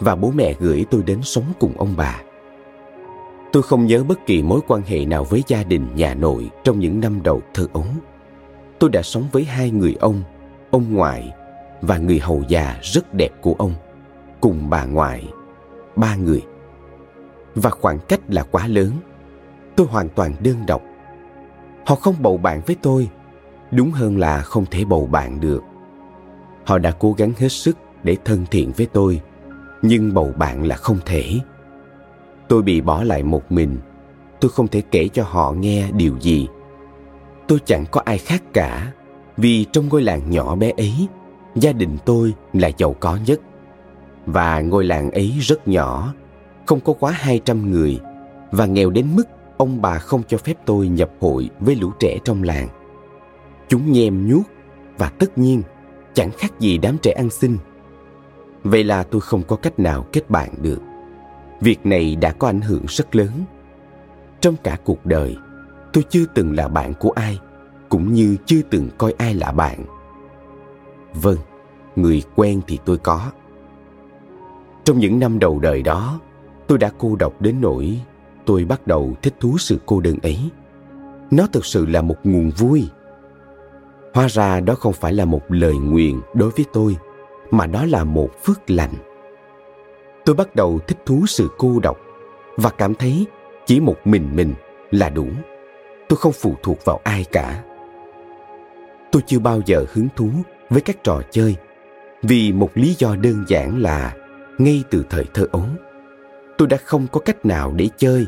và 0.00 0.16
bố 0.16 0.30
mẹ 0.30 0.54
gửi 0.60 0.86
tôi 0.90 1.02
đến 1.02 1.22
sống 1.22 1.44
cùng 1.58 1.72
ông 1.76 1.94
bà. 1.96 2.20
Tôi 3.52 3.62
không 3.62 3.86
nhớ 3.86 4.04
bất 4.04 4.26
kỳ 4.26 4.42
mối 4.42 4.60
quan 4.68 4.82
hệ 4.82 5.04
nào 5.04 5.24
với 5.24 5.42
gia 5.46 5.62
đình, 5.62 5.86
nhà 5.94 6.14
nội 6.14 6.50
trong 6.64 6.78
những 6.78 7.00
năm 7.00 7.22
đầu 7.22 7.42
thơ 7.54 7.66
ấu. 7.72 7.84
Tôi 8.78 8.90
đã 8.90 9.02
sống 9.02 9.24
với 9.32 9.44
hai 9.44 9.70
người 9.70 9.96
ông 10.00 10.22
ông 10.70 10.94
ngoại 10.94 11.32
và 11.80 11.98
người 11.98 12.18
hầu 12.18 12.42
già 12.48 12.78
rất 12.82 13.14
đẹp 13.14 13.30
của 13.40 13.54
ông, 13.58 13.74
cùng 14.40 14.70
bà 14.70 14.84
ngoại, 14.84 15.28
ba 15.96 16.16
người. 16.16 16.42
Và 17.54 17.70
khoảng 17.70 17.98
cách 17.98 18.20
là 18.28 18.42
quá 18.42 18.66
lớn. 18.66 18.90
Tôi 19.76 19.86
hoàn 19.86 20.08
toàn 20.08 20.34
đơn 20.40 20.56
độc. 20.66 20.82
Họ 21.86 21.94
không 21.94 22.14
bầu 22.20 22.36
bạn 22.36 22.60
với 22.66 22.76
tôi, 22.82 23.08
đúng 23.70 23.90
hơn 23.90 24.18
là 24.18 24.40
không 24.40 24.66
thể 24.70 24.84
bầu 24.84 25.06
bạn 25.06 25.40
được. 25.40 25.62
Họ 26.64 26.78
đã 26.78 26.90
cố 26.90 27.12
gắng 27.12 27.32
hết 27.38 27.48
sức 27.48 27.76
để 28.02 28.16
thân 28.24 28.44
thiện 28.50 28.72
với 28.76 28.86
tôi 28.86 29.20
nhưng 29.82 30.14
bầu 30.14 30.32
bạn 30.36 30.64
là 30.64 30.76
không 30.76 30.98
thể. 31.06 31.38
Tôi 32.48 32.62
bị 32.62 32.80
bỏ 32.80 33.02
lại 33.02 33.22
một 33.22 33.52
mình. 33.52 33.76
Tôi 34.40 34.50
không 34.50 34.68
thể 34.68 34.82
kể 34.90 35.08
cho 35.08 35.24
họ 35.26 35.52
nghe 35.52 35.90
điều 35.92 36.18
gì. 36.20 36.48
Tôi 37.48 37.58
chẳng 37.64 37.84
có 37.90 38.00
ai 38.04 38.18
khác 38.18 38.42
cả, 38.52 38.92
vì 39.36 39.64
trong 39.64 39.88
ngôi 39.88 40.02
làng 40.02 40.30
nhỏ 40.30 40.56
bé 40.56 40.72
ấy, 40.76 41.08
gia 41.54 41.72
đình 41.72 41.96
tôi 42.04 42.34
là 42.52 42.70
giàu 42.76 42.94
có 43.00 43.18
nhất. 43.26 43.40
Và 44.26 44.60
ngôi 44.60 44.84
làng 44.84 45.10
ấy 45.10 45.34
rất 45.40 45.68
nhỏ, 45.68 46.14
không 46.66 46.80
có 46.80 46.92
quá 46.92 47.10
200 47.10 47.70
người. 47.70 48.00
Và 48.50 48.66
nghèo 48.66 48.90
đến 48.90 49.06
mức 49.14 49.24
ông 49.56 49.82
bà 49.82 49.98
không 49.98 50.22
cho 50.28 50.38
phép 50.38 50.54
tôi 50.64 50.88
nhập 50.88 51.10
hội 51.20 51.50
với 51.60 51.74
lũ 51.74 51.90
trẻ 52.00 52.18
trong 52.24 52.42
làng. 52.42 52.68
Chúng 53.68 53.92
nhem 53.92 54.28
nhuốc 54.28 54.42
và 54.98 55.08
tất 55.08 55.38
nhiên 55.38 55.62
chẳng 56.14 56.30
khác 56.38 56.60
gì 56.60 56.78
đám 56.78 56.96
trẻ 57.02 57.12
ăn 57.12 57.30
xin. 57.30 57.58
Vậy 58.64 58.84
là 58.84 59.02
tôi 59.02 59.20
không 59.20 59.42
có 59.42 59.56
cách 59.56 59.78
nào 59.78 60.06
kết 60.12 60.30
bạn 60.30 60.50
được. 60.62 60.78
Việc 61.60 61.86
này 61.86 62.16
đã 62.16 62.32
có 62.32 62.48
ảnh 62.48 62.60
hưởng 62.60 62.84
rất 62.88 63.16
lớn. 63.16 63.30
Trong 64.40 64.54
cả 64.62 64.78
cuộc 64.84 65.06
đời, 65.06 65.36
tôi 65.92 66.04
chưa 66.08 66.24
từng 66.34 66.56
là 66.56 66.68
bạn 66.68 66.94
của 66.94 67.10
ai, 67.10 67.38
cũng 67.88 68.12
như 68.12 68.36
chưa 68.46 68.60
từng 68.70 68.88
coi 68.98 69.14
ai 69.18 69.34
là 69.34 69.52
bạn. 69.52 69.84
Vâng, 71.14 71.38
người 71.96 72.22
quen 72.34 72.60
thì 72.66 72.78
tôi 72.84 72.98
có. 72.98 73.30
Trong 74.84 74.98
những 74.98 75.18
năm 75.18 75.38
đầu 75.38 75.58
đời 75.58 75.82
đó, 75.82 76.20
tôi 76.66 76.78
đã 76.78 76.90
cô 76.98 77.16
độc 77.16 77.40
đến 77.40 77.60
nỗi 77.60 78.00
tôi 78.48 78.64
bắt 78.64 78.86
đầu 78.86 79.14
thích 79.22 79.34
thú 79.40 79.58
sự 79.58 79.78
cô 79.86 80.00
đơn 80.00 80.18
ấy. 80.22 80.50
Nó 81.30 81.46
thực 81.52 81.66
sự 81.66 81.86
là 81.86 82.02
một 82.02 82.16
nguồn 82.24 82.50
vui. 82.50 82.88
Hóa 84.14 84.28
ra 84.28 84.60
đó 84.60 84.74
không 84.74 84.92
phải 84.92 85.12
là 85.12 85.24
một 85.24 85.42
lời 85.48 85.74
nguyện 85.74 86.20
đối 86.34 86.50
với 86.50 86.64
tôi, 86.72 86.96
mà 87.50 87.66
đó 87.66 87.84
là 87.84 88.04
một 88.04 88.30
phước 88.44 88.70
lành. 88.70 88.92
Tôi 90.24 90.34
bắt 90.34 90.56
đầu 90.56 90.78
thích 90.86 90.98
thú 91.06 91.26
sự 91.26 91.48
cô 91.58 91.80
độc 91.82 91.98
và 92.56 92.70
cảm 92.70 92.94
thấy 92.94 93.26
chỉ 93.66 93.80
một 93.80 93.96
mình 94.04 94.36
mình 94.36 94.54
là 94.90 95.10
đủ. 95.10 95.26
Tôi 96.08 96.16
không 96.16 96.32
phụ 96.32 96.54
thuộc 96.62 96.84
vào 96.84 97.00
ai 97.04 97.24
cả. 97.32 97.62
Tôi 99.12 99.22
chưa 99.26 99.38
bao 99.38 99.60
giờ 99.66 99.84
hứng 99.92 100.08
thú 100.16 100.28
với 100.70 100.80
các 100.80 100.96
trò 101.04 101.22
chơi 101.30 101.56
vì 102.22 102.52
một 102.52 102.70
lý 102.74 102.94
do 102.98 103.16
đơn 103.16 103.44
giản 103.48 103.82
là 103.82 104.14
ngay 104.58 104.84
từ 104.90 105.04
thời 105.10 105.24
thơ 105.34 105.46
ấu, 105.52 105.64
tôi 106.58 106.68
đã 106.68 106.76
không 106.76 107.06
có 107.12 107.20
cách 107.20 107.46
nào 107.46 107.72
để 107.76 107.88
chơi 107.96 108.26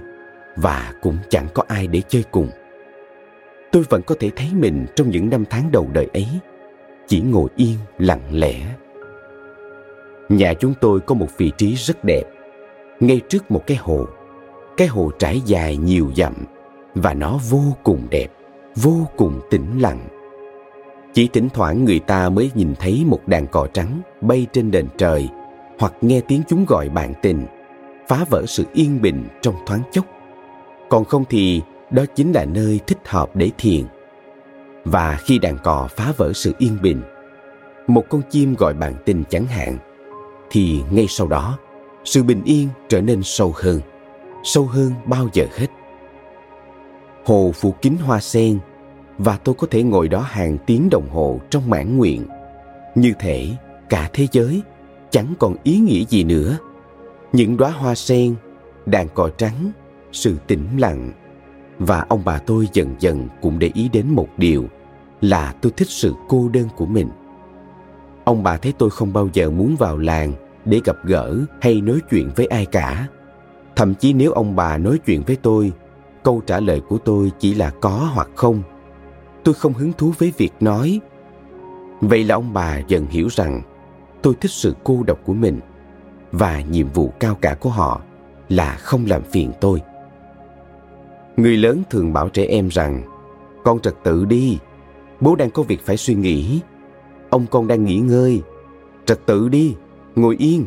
và 0.57 0.93
cũng 1.03 1.17
chẳng 1.29 1.47
có 1.55 1.65
ai 1.69 1.87
để 1.87 2.03
chơi 2.09 2.25
cùng 2.31 2.49
tôi 3.71 3.83
vẫn 3.91 4.03
có 4.03 4.15
thể 4.21 4.31
thấy 4.37 4.49
mình 4.55 4.87
trong 4.97 5.11
những 5.11 5.31
năm 5.31 5.45
tháng 5.51 5.73
đầu 5.73 5.89
đời 5.93 6.09
ấy, 6.13 6.27
chỉ 7.09 7.21
ngồi 7.21 7.49
yên, 7.57 7.77
lặng 7.99 8.23
lẽ 8.31 8.67
nhà 10.31 10.55
chúng 10.55 10.75
tôi 10.81 11.01
có 11.01 11.14
một 11.14 11.29
vị 11.37 11.53
trí 11.59 11.75
rất 11.75 12.05
đẹp. 12.05 12.23
Ngay 13.01 13.21
trước 13.29 13.51
một 13.51 13.66
cái 13.66 13.77
hồ 13.77 14.07
cái 14.77 14.88
hồ 14.88 15.11
trải 15.19 15.40
dài 15.45 15.77
nhiều 15.77 16.11
dặm 16.16 16.35
và 16.95 17.14
nó 17.14 17.38
vô 17.51 17.62
cùng 17.83 18.07
đẹp, 18.11 18.27
vô 18.77 19.07
cùng 19.16 19.40
tĩnh 19.51 19.81
lặng. 19.81 20.09
Chỉ 21.12 21.29
thỉnh 21.33 21.49
thoảng 21.55 21.85
người 21.85 21.99
ta 21.99 22.29
mới 22.29 22.51
nhìn 22.55 22.75
thấy 22.81 23.05
một 23.07 23.21
đàn 23.27 23.47
cò 23.47 23.66
trắng 23.73 24.01
bay 24.21 24.47
trên 24.53 24.71
nền 24.71 24.87
trời 24.99 25.29
hoặc 25.79 25.93
nghe 26.01 26.21
tiếng 26.21 26.43
chúng 26.49 26.64
gọi 26.69 26.88
bạn 26.88 27.14
tình, 27.23 27.47
phá 28.09 28.25
vỡ 28.31 28.47
sự 28.47 28.64
yên 28.73 29.03
bình 29.03 29.25
trong 29.43 29.55
thoáng 29.66 29.83
chốc. 29.93 30.05
Còn 30.88 31.05
không 31.05 31.25
thì 31.31 31.62
đó 31.90 32.05
chính 32.14 32.33
là 32.33 32.45
nơi 32.45 32.81
thích 32.87 32.99
hợp 33.05 33.37
để 33.37 33.51
thiền. 33.59 33.85
Và 34.85 35.19
khi 35.25 35.38
đàn 35.38 35.59
cò 35.59 35.88
phá 35.90 36.12
vỡ 36.16 36.33
sự 36.35 36.55
yên 36.59 36.79
bình, 36.83 37.03
một 37.87 38.05
con 38.09 38.23
chim 38.31 38.55
gọi 38.55 38.75
bạn 38.75 38.95
tình 39.05 39.25
chẳng 39.31 39.47
hạn 39.47 39.79
thì 40.51 40.83
ngay 40.91 41.07
sau 41.09 41.27
đó, 41.27 41.59
sự 42.05 42.23
bình 42.23 42.43
yên 42.45 42.69
trở 42.89 43.01
nên 43.01 43.23
sâu 43.23 43.53
hơn 43.57 43.81
sâu 44.43 44.65
hơn 44.65 44.93
bao 45.05 45.29
giờ 45.33 45.47
hết. 45.57 45.67
Hồ 47.25 47.53
phủ 47.55 47.75
kín 47.83 47.97
hoa 47.97 48.21
sen 48.21 48.59
và 49.19 49.37
tôi 49.45 49.55
có 49.55 49.67
thể 49.71 49.83
ngồi 49.83 50.09
đó 50.09 50.21
hàng 50.21 50.59
tiếng 50.67 50.91
đồng 50.91 51.09
hồ 51.11 51.41
trong 51.51 51.71
mãn 51.71 51.99
nguyện. 51.99 52.27
Như 52.95 53.13
thể 53.19 53.49
cả 53.89 54.11
thế 54.13 54.27
giới 54.33 54.63
chẳng 55.11 55.35
còn 55.39 55.57
ý 55.63 55.79
nghĩa 55.79 56.05
gì 56.05 56.25
nữa. 56.25 56.59
Những 57.33 57.57
đóa 57.57 57.71
hoa 57.71 57.95
sen 57.95 58.35
đàn 58.87 59.09
cò 59.09 59.31
trắng, 59.39 59.73
sự 60.13 60.37
tĩnh 60.47 60.67
lặng. 60.79 61.13
Và 61.79 62.07
ông 62.09 62.23
bà 62.25 62.39
tôi 62.39 62.69
dần 62.73 62.95
dần 62.99 63.29
cũng 63.43 63.59
để 63.59 63.71
ý 63.75 63.89
đến 63.89 64.09
một 64.09 64.29
điều 64.37 64.65
là 65.21 65.55
tôi 65.61 65.73
thích 65.77 65.89
sự 65.91 66.15
cô 66.29 66.49
đơn 66.49 66.69
của 66.77 66.87
mình 66.87 67.09
ông 68.31 68.43
bà 68.43 68.57
thấy 68.57 68.73
tôi 68.79 68.90
không 68.90 69.12
bao 69.12 69.29
giờ 69.33 69.51
muốn 69.51 69.77
vào 69.79 69.99
làng 69.99 70.33
để 70.64 70.81
gặp 70.85 70.97
gỡ 71.05 71.38
hay 71.61 71.81
nói 71.81 72.01
chuyện 72.11 72.31
với 72.37 72.47
ai 72.47 72.66
cả. 72.66 73.09
Thậm 73.77 73.95
chí 73.95 74.12
nếu 74.12 74.33
ông 74.33 74.57
bà 74.57 74.79
nói 74.79 74.99
chuyện 75.07 75.23
với 75.23 75.37
tôi, 75.37 75.73
câu 76.23 76.43
trả 76.47 76.61
lời 76.61 76.81
của 76.88 76.99
tôi 76.99 77.33
chỉ 77.38 77.55
là 77.55 77.71
có 77.71 78.11
hoặc 78.14 78.29
không. 78.35 78.62
Tôi 79.45 79.55
không 79.55 79.73
hứng 79.73 79.93
thú 79.93 80.12
với 80.19 80.33
việc 80.37 80.53
nói. 80.61 81.01
Vậy 82.01 82.25
là 82.25 82.35
ông 82.35 82.53
bà 82.53 82.79
dần 82.88 83.07
hiểu 83.07 83.29
rằng 83.31 83.62
tôi 84.23 84.35
thích 84.40 84.51
sự 84.51 84.77
cô 84.85 85.03
độc 85.07 85.19
của 85.25 85.35
mình 85.35 85.61
và 86.33 86.61
nhiệm 86.61 86.88
vụ 86.88 87.12
cao 87.21 87.35
cả 87.40 87.55
của 87.55 87.71
họ 87.71 88.01
là 88.49 88.77
không 88.77 89.05
làm 89.07 89.23
phiền 89.23 89.53
tôi. 89.61 89.83
Người 91.37 91.57
lớn 91.57 91.83
thường 91.90 92.12
bảo 92.12 92.29
trẻ 92.29 92.45
em 92.45 92.69
rằng, 92.69 93.03
con 93.64 93.81
trật 93.81 93.95
tự 94.05 94.25
đi, 94.25 94.59
bố 95.21 95.35
đang 95.35 95.51
có 95.51 95.62
việc 95.62 95.87
phải 95.87 95.97
suy 95.97 96.14
nghĩ 96.14 96.61
ông 97.31 97.47
con 97.47 97.66
đang 97.66 97.85
nghỉ 97.85 97.97
ngơi. 97.97 98.43
Trật 99.07 99.27
tự 99.27 99.49
đi, 99.49 99.75
ngồi 100.16 100.37
yên. 100.38 100.66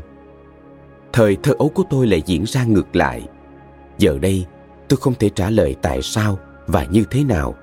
Thời 1.14 1.38
thơ 1.44 1.54
ấu 1.58 1.70
của 1.70 1.84
tôi 1.90 2.08
lại 2.08 2.24
diễn 2.26 2.44
ra 2.48 2.64
ngược 2.64 2.96
lại. 2.96 3.28
Giờ 3.98 4.18
đây, 4.22 4.46
tôi 4.88 4.98
không 4.98 5.14
thể 5.20 5.30
trả 5.30 5.50
lời 5.50 5.76
tại 5.82 6.02
sao 6.02 6.40
và 6.68 6.86
như 6.86 7.06
thế 7.12 7.24
nào. 7.24 7.56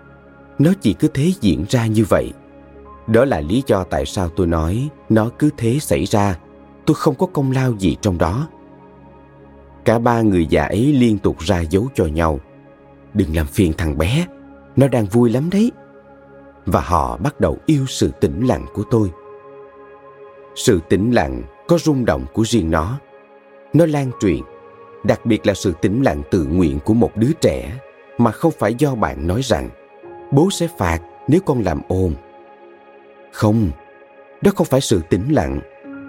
Nó 0.59 0.73
chỉ 0.81 0.93
cứ 0.93 1.09
thế 1.09 1.33
diễn 1.41 1.65
ra 1.69 1.87
như 1.87 2.05
vậy. 2.09 2.33
Đó 3.07 3.25
là 3.25 3.41
lý 3.41 3.63
do 3.67 3.85
tại 3.85 4.07
sao 4.07 4.29
tôi 4.29 4.47
nói 4.47 4.89
nó 5.09 5.31
cứ 5.39 5.51
thế 5.57 5.79
xảy 5.81 6.05
ra. 6.05 6.39
Tôi 6.87 6.95
không 6.95 7.15
có 7.15 7.27
công 7.27 7.51
lao 7.51 7.75
gì 7.79 7.97
trong 8.01 8.19
đó. 8.19 8.49
Cả 9.85 9.99
ba 9.99 10.23
người 10.23 10.47
già 10.47 10.65
ấy 10.65 10.93
liên 10.93 11.19
tục 11.19 11.39
ra 11.39 11.61
dấu 11.61 11.89
cho 11.95 12.07
nhau. 12.07 12.41
Đừng 13.15 13.37
làm 13.37 13.47
phiền 13.47 13.73
thằng 13.79 13.99
bé, 13.99 14.27
nó 14.77 14.89
đang 14.89 15.07
vui 15.07 15.31
lắm 15.31 15.51
đấy 15.51 15.73
và 16.67 16.81
họ 16.81 17.17
bắt 17.17 17.41
đầu 17.41 17.59
yêu 17.67 17.87
sự 17.89 18.11
tĩnh 18.21 18.47
lặng 18.47 18.67
của 18.75 18.83
tôi. 18.91 19.11
Sự 20.55 20.81
tĩnh 20.89 21.11
lặng 21.11 21.43
có 21.69 21.79
rung 21.79 22.05
động 22.05 22.27
của 22.33 22.45
riêng 22.47 22.71
nó. 22.71 22.99
Nó 23.73 23.87
lan 23.87 24.11
truyền, 24.21 24.41
đặc 25.05 25.27
biệt 25.27 25.47
là 25.47 25.55
sự 25.55 25.73
tĩnh 25.83 26.03
lặng 26.03 26.23
tự 26.31 26.45
nguyện 26.45 26.79
của 26.85 26.95
một 26.95 27.17
đứa 27.17 27.33
trẻ 27.41 27.79
mà 28.19 28.33
không 28.33 28.53
phải 28.59 28.75
do 28.75 28.95
bạn 28.95 29.27
nói 29.27 29.41
rằng, 29.45 29.69
bố 30.33 30.49
sẽ 30.51 30.69
phạt 30.79 30.99
nếu 31.29 31.41
con 31.47 31.63
làm 31.63 31.81
ồn. 31.89 32.15
Không, 33.33 33.71
đó 34.43 34.53
không 34.57 34.67
phải 34.67 34.81
sự 34.81 35.01
tĩnh 35.11 35.33
lặng. 35.33 35.61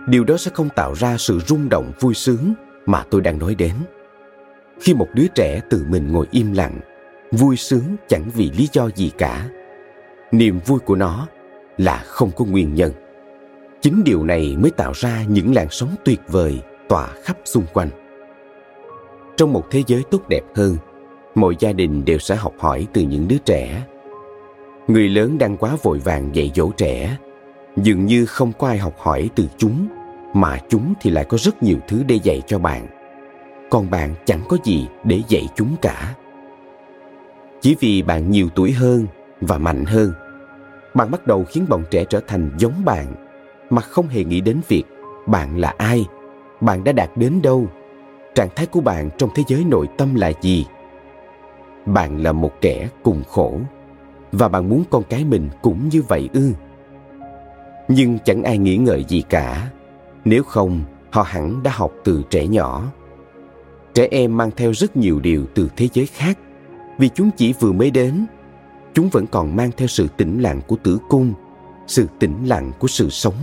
Điều 0.07 0.23
đó 0.23 0.37
sẽ 0.37 0.51
không 0.53 0.69
tạo 0.75 0.93
ra 0.93 1.17
sự 1.17 1.39
rung 1.39 1.69
động 1.69 1.91
vui 1.99 2.13
sướng 2.13 2.53
mà 2.85 3.03
tôi 3.09 3.21
đang 3.21 3.39
nói 3.39 3.55
đến. 3.55 3.73
Khi 4.79 4.93
một 4.93 5.07
đứa 5.13 5.27
trẻ 5.35 5.61
tự 5.69 5.85
mình 5.89 6.11
ngồi 6.11 6.27
im 6.31 6.53
lặng, 6.53 6.79
vui 7.31 7.57
sướng 7.57 7.95
chẳng 8.07 8.23
vì 8.35 8.51
lý 8.51 8.67
do 8.73 8.89
gì 8.95 9.11
cả 9.17 9.49
niềm 10.32 10.60
vui 10.65 10.80
của 10.80 10.96
nó 10.96 11.28
là 11.78 11.98
không 11.98 12.32
có 12.36 12.46
nguyên 12.46 12.76
nhân. 12.76 12.91
Chính 13.82 14.04
điều 14.06 14.24
này 14.24 14.56
mới 14.60 14.72
tạo 14.72 14.91
ra 14.96 15.24
những 15.28 15.56
làn 15.56 15.67
sóng 15.72 15.89
tuyệt 16.06 16.20
vời 16.28 16.62
tỏa 16.89 17.08
khắp 17.24 17.38
xung 17.46 17.65
quanh. 17.74 17.89
Trong 19.38 19.54
một 19.54 19.63
thế 19.72 19.84
giới 19.88 20.04
tốt 20.12 20.22
đẹp 20.30 20.44
hơn, 20.56 20.78
mọi 21.36 21.56
gia 21.60 21.74
đình 21.74 22.06
đều 22.06 22.20
sẽ 22.20 22.36
học 22.36 22.54
hỏi 22.60 22.88
từ 22.94 23.02
những 23.02 23.28
đứa 23.28 23.38
trẻ. 23.38 23.84
Người 24.88 25.10
lớn 25.10 25.38
đang 25.38 25.58
quá 25.58 25.78
vội 25.84 26.00
vàng 26.00 26.36
dạy 26.36 26.52
dỗ 26.56 26.72
trẻ, 26.78 27.17
dường 27.78 28.06
như 28.06 28.26
không 28.26 28.52
có 28.60 28.67
ai 28.67 28.78
học 28.78 28.94
hỏi 28.98 29.30
từ 29.36 29.48
chúng, 29.58 29.88
mà 30.34 30.58
chúng 30.70 30.94
thì 31.02 31.10
lại 31.10 31.26
có 31.26 31.38
rất 31.38 31.63
nhiều 31.63 31.78
thứ 31.88 32.04
để 32.08 32.20
dạy 32.24 32.41
cho 32.48 32.60
bạn. 32.60 32.88
Còn 33.70 33.89
bạn 33.89 34.15
chẳng 34.26 34.41
có 34.50 34.58
gì 34.63 34.88
để 35.04 35.22
dạy 35.28 35.48
chúng 35.56 35.76
cả. 35.82 36.15
Chỉ 37.62 37.76
vì 37.80 38.02
bạn 38.02 38.32
nhiều 38.32 38.50
tuổi 38.56 38.72
hơn 38.72 39.08
và 39.41 39.58
mạnh 39.58 39.86
hơn 39.86 40.13
bạn 40.93 41.12
bắt 41.12 41.27
đầu 41.27 41.43
khiến 41.43 41.65
bọn 41.69 41.84
trẻ 41.91 42.06
trở 42.06 42.19
thành 42.27 42.49
giống 42.58 42.86
bạn, 42.86 43.06
mà 43.69 43.82
không 43.82 44.08
hề 44.08 44.23
nghĩ 44.23 44.41
đến 44.41 44.62
việc 44.67 44.84
bạn 45.27 45.58
là 45.58 45.73
ai, 45.77 46.06
bạn 46.62 46.84
đã 46.84 46.91
đạt 46.91 47.10
đến 47.15 47.41
đâu. 47.41 47.67
Trạng 48.36 48.49
thái 48.56 48.65
của 48.65 48.82
bạn 48.82 49.10
trong 49.17 49.30
thế 49.36 49.43
giới 49.47 49.63
nội 49.63 49.88
tâm 49.97 50.15
là 50.15 50.32
gì? 50.41 50.65
Bạn 51.86 52.23
là 52.23 52.32
một 52.32 52.51
kẻ 52.62 52.89
cùng 53.04 53.23
khổ, 53.30 53.60
và 54.32 54.47
bạn 54.47 54.69
muốn 54.69 54.84
con 54.89 55.04
cái 55.10 55.25
mình 55.25 55.49
cũng 55.62 55.89
như 55.89 56.01
vậy 56.01 56.30
ư? 56.34 56.51
Nhưng 57.88 58.19
chẳng 58.25 58.43
ai 58.43 58.58
nghĩ 58.58 58.77
ngợi 58.77 59.06
gì 59.08 59.23
cả, 59.30 59.71
nếu 60.25 60.43
không, 60.43 60.82
họ 61.12 61.21
hẳn 61.21 61.63
đã 61.63 61.71
học 61.73 61.91
từ 62.04 62.23
trẻ 62.30 62.47
nhỏ. 62.47 62.84
Trẻ 63.93 64.08
em 64.12 64.38
mang 64.38 64.51
theo 64.58 64.71
rất 64.71 64.97
nhiều 64.97 65.19
điều 65.19 65.45
từ 65.56 65.69
thế 65.77 65.88
giới 65.93 66.06
khác, 66.06 66.38
vì 66.97 67.10
chúng 67.10 67.30
chỉ 67.38 67.54
vừa 67.60 67.71
mới 67.71 67.91
đến 67.91 68.25
chúng 68.93 69.10
vẫn 69.10 69.27
còn 69.27 69.56
mang 69.56 69.71
theo 69.77 69.88
sự 69.88 70.08
tĩnh 70.17 70.41
lặng 70.41 70.62
của 70.67 70.75
tử 70.84 70.97
cung, 71.10 71.34
sự 71.88 72.08
tĩnh 72.19 72.45
lặng 72.45 72.71
của 72.80 72.88
sự 72.88 73.10
sống. 73.10 73.36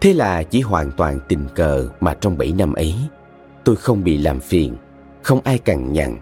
Thế 0.00 0.12
là 0.12 0.42
chỉ 0.42 0.60
hoàn 0.60 0.90
toàn 0.96 1.20
tình 1.28 1.46
cờ 1.54 1.88
mà 2.00 2.14
trong 2.14 2.38
bảy 2.38 2.52
năm 2.52 2.72
ấy, 2.72 2.94
tôi 3.64 3.76
không 3.76 4.04
bị 4.04 4.16
làm 4.16 4.40
phiền, 4.40 4.76
không 5.22 5.40
ai 5.44 5.58
cằn 5.58 5.92
nhằn, 5.92 6.16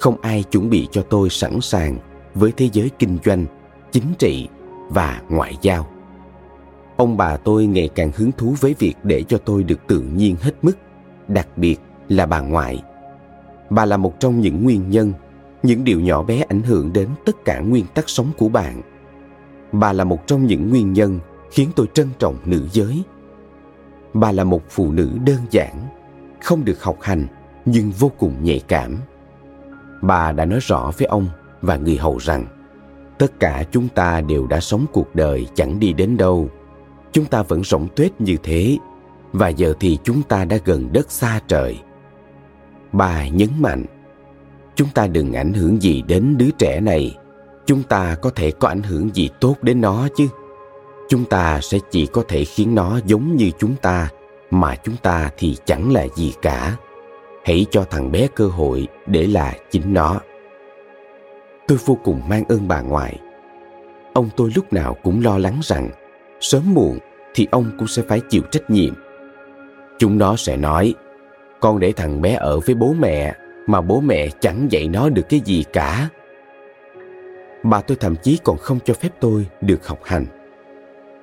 không 0.00 0.20
ai 0.20 0.42
chuẩn 0.42 0.70
bị 0.70 0.88
cho 0.90 1.02
tôi 1.02 1.30
sẵn 1.30 1.60
sàng 1.60 1.98
với 2.34 2.52
thế 2.56 2.68
giới 2.72 2.90
kinh 2.98 3.18
doanh, 3.24 3.46
chính 3.92 4.14
trị 4.18 4.48
và 4.88 5.22
ngoại 5.28 5.56
giao. 5.62 5.86
Ông 6.96 7.16
bà 7.16 7.36
tôi 7.36 7.66
ngày 7.66 7.88
càng 7.94 8.10
hứng 8.16 8.32
thú 8.32 8.54
với 8.60 8.74
việc 8.78 8.94
để 9.02 9.22
cho 9.22 9.38
tôi 9.38 9.62
được 9.62 9.86
tự 9.86 10.00
nhiên 10.00 10.36
hết 10.40 10.52
mức, 10.62 10.78
đặc 11.28 11.48
biệt 11.56 11.76
là 12.08 12.26
bà 12.26 12.40
ngoại. 12.40 12.82
Bà 13.70 13.84
là 13.84 13.96
một 13.96 14.20
trong 14.20 14.40
những 14.40 14.64
nguyên 14.64 14.90
nhân 14.90 15.12
những 15.62 15.84
điều 15.84 16.00
nhỏ 16.00 16.22
bé 16.22 16.44
ảnh 16.48 16.62
hưởng 16.62 16.92
đến 16.92 17.08
tất 17.24 17.44
cả 17.44 17.60
nguyên 17.60 17.84
tắc 17.94 18.08
sống 18.08 18.30
của 18.38 18.48
bạn. 18.48 18.82
Bà 19.72 19.92
là 19.92 20.04
một 20.04 20.26
trong 20.26 20.46
những 20.46 20.68
nguyên 20.70 20.92
nhân 20.92 21.18
khiến 21.50 21.68
tôi 21.76 21.86
trân 21.94 22.08
trọng 22.18 22.36
nữ 22.44 22.68
giới. 22.72 23.02
Bà 24.14 24.32
là 24.32 24.44
một 24.44 24.62
phụ 24.70 24.92
nữ 24.92 25.10
đơn 25.24 25.40
giản, 25.50 25.74
không 26.42 26.64
được 26.64 26.82
học 26.82 26.96
hành, 27.00 27.26
nhưng 27.64 27.90
vô 27.90 28.10
cùng 28.18 28.34
nhạy 28.42 28.60
cảm. 28.68 28.96
Bà 30.02 30.32
đã 30.32 30.44
nói 30.44 30.58
rõ 30.62 30.92
với 30.98 31.06
ông 31.06 31.28
và 31.62 31.76
người 31.76 31.96
hầu 31.96 32.18
rằng, 32.18 32.46
tất 33.18 33.40
cả 33.40 33.64
chúng 33.70 33.88
ta 33.88 34.20
đều 34.20 34.46
đã 34.46 34.60
sống 34.60 34.86
cuộc 34.92 35.14
đời 35.14 35.46
chẳng 35.54 35.80
đi 35.80 35.92
đến 35.92 36.16
đâu. 36.16 36.48
Chúng 37.12 37.24
ta 37.24 37.42
vẫn 37.42 37.64
rỗng 37.64 37.88
tuếch 37.96 38.20
như 38.20 38.36
thế, 38.42 38.78
và 39.32 39.48
giờ 39.48 39.74
thì 39.80 39.98
chúng 40.04 40.22
ta 40.22 40.44
đã 40.44 40.58
gần 40.64 40.92
đất 40.92 41.10
xa 41.10 41.40
trời. 41.48 41.78
Bà 42.92 43.28
nhấn 43.28 43.48
mạnh 43.58 43.84
chúng 44.78 44.88
ta 44.88 45.06
đừng 45.06 45.32
ảnh 45.32 45.52
hưởng 45.52 45.82
gì 45.82 46.02
đến 46.06 46.34
đứa 46.38 46.50
trẻ 46.58 46.80
này. 46.80 47.16
Chúng 47.66 47.82
ta 47.82 48.16
có 48.22 48.30
thể 48.30 48.50
có 48.50 48.68
ảnh 48.68 48.82
hưởng 48.82 49.10
gì 49.14 49.30
tốt 49.40 49.56
đến 49.62 49.80
nó 49.80 50.08
chứ? 50.16 50.28
Chúng 51.08 51.24
ta 51.24 51.60
sẽ 51.62 51.78
chỉ 51.90 52.06
có 52.06 52.22
thể 52.28 52.44
khiến 52.44 52.74
nó 52.74 53.00
giống 53.06 53.36
như 53.36 53.50
chúng 53.58 53.74
ta, 53.82 54.08
mà 54.50 54.74
chúng 54.76 54.96
ta 55.02 55.30
thì 55.36 55.56
chẳng 55.64 55.92
là 55.92 56.06
gì 56.14 56.34
cả. 56.42 56.76
Hãy 57.44 57.66
cho 57.70 57.84
thằng 57.90 58.12
bé 58.12 58.28
cơ 58.34 58.46
hội 58.46 58.88
để 59.06 59.26
là 59.26 59.54
chính 59.70 59.94
nó. 59.94 60.20
Tôi 61.68 61.78
vô 61.84 61.98
cùng 62.04 62.20
mang 62.28 62.44
ơn 62.48 62.68
bà 62.68 62.80
ngoại. 62.80 63.20
Ông 64.12 64.28
tôi 64.36 64.52
lúc 64.54 64.72
nào 64.72 64.96
cũng 65.02 65.22
lo 65.24 65.38
lắng 65.38 65.60
rằng, 65.62 65.88
sớm 66.40 66.74
muộn 66.74 66.98
thì 67.34 67.48
ông 67.50 67.70
cũng 67.78 67.88
sẽ 67.88 68.02
phải 68.08 68.20
chịu 68.30 68.42
trách 68.50 68.70
nhiệm. 68.70 68.94
Chúng 69.98 70.18
nó 70.18 70.36
sẽ 70.36 70.56
nói, 70.56 70.94
con 71.60 71.78
để 71.78 71.92
thằng 71.92 72.20
bé 72.20 72.34
ở 72.34 72.60
với 72.60 72.74
bố 72.74 72.94
mẹ 72.98 73.34
mà 73.68 73.80
bố 73.80 74.00
mẹ 74.00 74.28
chẳng 74.40 74.66
dạy 74.70 74.88
nó 74.88 75.08
được 75.08 75.28
cái 75.28 75.40
gì 75.40 75.64
cả. 75.72 76.08
Bà 77.62 77.80
tôi 77.80 77.96
thậm 78.00 78.14
chí 78.22 78.38
còn 78.44 78.56
không 78.56 78.78
cho 78.84 78.94
phép 78.94 79.08
tôi 79.20 79.46
được 79.60 79.86
học 79.86 79.98
hành. 80.04 80.26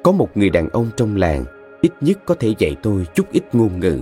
Có 0.04 0.12
một 0.12 0.38
người 0.38 0.50
đàn 0.50 0.70
ông 0.70 0.90
trong 0.98 1.16
làng, 1.16 1.46
ít 1.82 1.92
nhất 2.02 2.20
có 2.26 2.36
thể 2.36 2.54
dạy 2.58 2.76
tôi 2.84 3.06
chút 3.14 3.32
ít 3.32 3.44
ngôn 3.54 3.80
ngữ, 3.80 4.00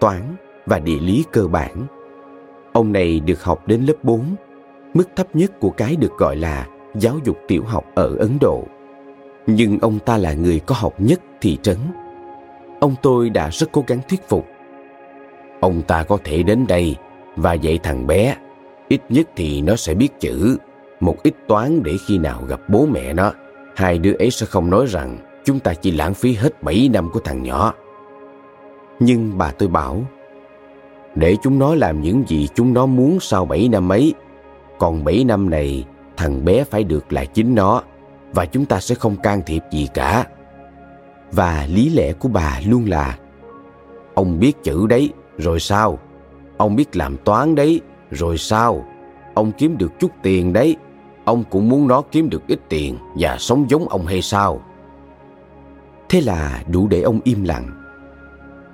toán 0.00 0.20
và 0.66 0.78
địa 0.78 0.98
lý 1.00 1.24
cơ 1.32 1.46
bản. 1.46 1.86
Ông 2.72 2.92
này 2.92 3.20
được 3.20 3.42
học 3.42 3.68
đến 3.68 3.82
lớp 3.82 3.94
4 4.02 4.36
mức 4.94 5.08
thấp 5.16 5.36
nhất 5.36 5.60
của 5.60 5.70
cái 5.70 5.96
được 5.96 6.12
gọi 6.18 6.36
là 6.36 6.66
giáo 6.94 7.18
dục 7.24 7.38
tiểu 7.48 7.64
học 7.64 7.84
ở 7.94 8.16
ấn 8.18 8.38
độ. 8.40 8.64
Nhưng 9.46 9.78
ông 9.78 9.98
ta 9.98 10.16
là 10.16 10.32
người 10.32 10.60
có 10.66 10.74
học 10.78 10.94
nhất 10.98 11.20
thị 11.40 11.58
trấn. 11.62 11.76
Ông 12.80 12.94
tôi 13.02 13.30
đã 13.30 13.50
rất 13.50 13.72
cố 13.72 13.84
gắng 13.86 14.00
thuyết 14.08 14.28
phục. 14.28 14.46
Ông 15.60 15.82
ta 15.82 16.02
có 16.02 16.18
thể 16.24 16.42
đến 16.42 16.66
đây 16.68 16.96
và 17.36 17.52
dạy 17.52 17.78
thằng 17.82 18.06
bé 18.06 18.36
ít 18.88 19.00
nhất 19.08 19.28
thì 19.36 19.62
nó 19.62 19.76
sẽ 19.76 19.94
biết 19.94 20.20
chữ 20.20 20.56
một 21.00 21.16
ít 21.22 21.34
toán 21.48 21.82
để 21.82 21.96
khi 22.06 22.18
nào 22.18 22.42
gặp 22.48 22.60
bố 22.68 22.86
mẹ 22.86 23.14
nó 23.14 23.32
hai 23.76 23.98
đứa 23.98 24.12
ấy 24.12 24.30
sẽ 24.30 24.46
không 24.46 24.70
nói 24.70 24.86
rằng 24.86 25.18
chúng 25.44 25.60
ta 25.60 25.74
chỉ 25.74 25.90
lãng 25.90 26.14
phí 26.14 26.34
hết 26.34 26.62
7 26.62 26.90
năm 26.92 27.10
của 27.12 27.20
thằng 27.20 27.42
nhỏ 27.42 27.74
Nhưng 29.00 29.38
bà 29.38 29.50
tôi 29.50 29.68
bảo, 29.68 30.04
để 31.14 31.36
chúng 31.42 31.58
nó 31.58 31.74
làm 31.74 32.02
những 32.02 32.24
gì 32.28 32.48
chúng 32.54 32.74
nó 32.74 32.86
muốn 32.86 33.20
sau 33.20 33.44
7 33.44 33.68
năm 33.68 33.92
ấy. 33.92 34.14
Còn 34.78 35.04
7 35.04 35.24
năm 35.24 35.50
này, 35.50 35.84
thằng 36.16 36.44
bé 36.44 36.64
phải 36.64 36.84
được 36.84 37.12
là 37.12 37.24
chính 37.24 37.54
nó 37.54 37.82
và 38.32 38.46
chúng 38.46 38.64
ta 38.64 38.80
sẽ 38.80 38.94
không 38.94 39.16
can 39.16 39.42
thiệp 39.46 39.62
gì 39.72 39.88
cả. 39.94 40.26
Và 41.32 41.66
lý 41.70 41.88
lẽ 41.88 42.12
của 42.12 42.28
bà 42.28 42.60
luôn 42.66 42.84
là 42.88 43.18
Ông 44.14 44.40
biết 44.40 44.52
chữ 44.62 44.86
đấy, 44.86 45.10
rồi 45.38 45.60
sao? 45.60 45.98
Ông 46.56 46.76
biết 46.76 46.96
làm 46.96 47.16
toán 47.16 47.54
đấy, 47.54 47.80
rồi 48.10 48.38
sao? 48.38 48.84
Ông 49.34 49.52
kiếm 49.52 49.78
được 49.78 49.92
chút 50.00 50.10
tiền 50.22 50.52
đấy, 50.52 50.76
ông 51.24 51.44
cũng 51.50 51.68
muốn 51.68 51.88
nó 51.88 52.02
kiếm 52.12 52.30
được 52.30 52.46
ít 52.46 52.60
tiền 52.68 52.96
và 53.18 53.36
sống 53.38 53.70
giống 53.70 53.88
ông 53.88 54.06
hay 54.06 54.22
sao? 54.22 54.62
Thế 56.08 56.20
là 56.20 56.62
đủ 56.70 56.88
để 56.88 57.00
ông 57.00 57.20
im 57.24 57.44
lặng. 57.44 57.70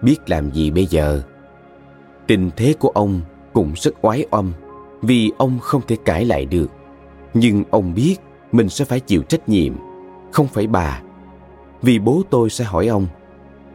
Biết 0.02 0.16
làm 0.26 0.50
gì 0.50 0.70
bây 0.70 0.86
giờ? 0.86 1.22
Tình 2.26 2.50
thế 2.56 2.74
của 2.78 2.88
ông 2.88 3.20
cũng 3.52 3.72
rất 3.76 3.94
oái 4.02 4.26
oăm 4.30 4.52
vì 5.02 5.32
ông 5.38 5.58
không 5.58 5.82
thể 5.88 5.96
cãi 6.04 6.24
lại 6.24 6.44
được. 6.46 6.70
Nhưng 7.34 7.64
ông 7.70 7.94
biết 7.94 8.16
mình 8.52 8.68
sẽ 8.68 8.84
phải 8.84 9.00
chịu 9.00 9.22
trách 9.22 9.48
nhiệm, 9.48 9.72
không 10.32 10.46
phải 10.46 10.66
bà. 10.66 11.02
Vì 11.82 11.98
bố 11.98 12.22
tôi 12.30 12.50
sẽ 12.50 12.64
hỏi 12.64 12.86
ông, 12.86 13.06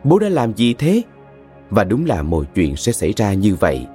bố 0.03 0.19
đã 0.19 0.29
làm 0.29 0.53
gì 0.53 0.73
thế? 0.73 1.01
Và 1.69 1.83
đúng 1.83 2.05
là 2.05 2.23
mọi 2.23 2.45
chuyện 2.55 2.75
sẽ 2.75 2.91
xảy 2.91 3.13
ra 3.17 3.33
như 3.33 3.55
vậy 3.55 3.85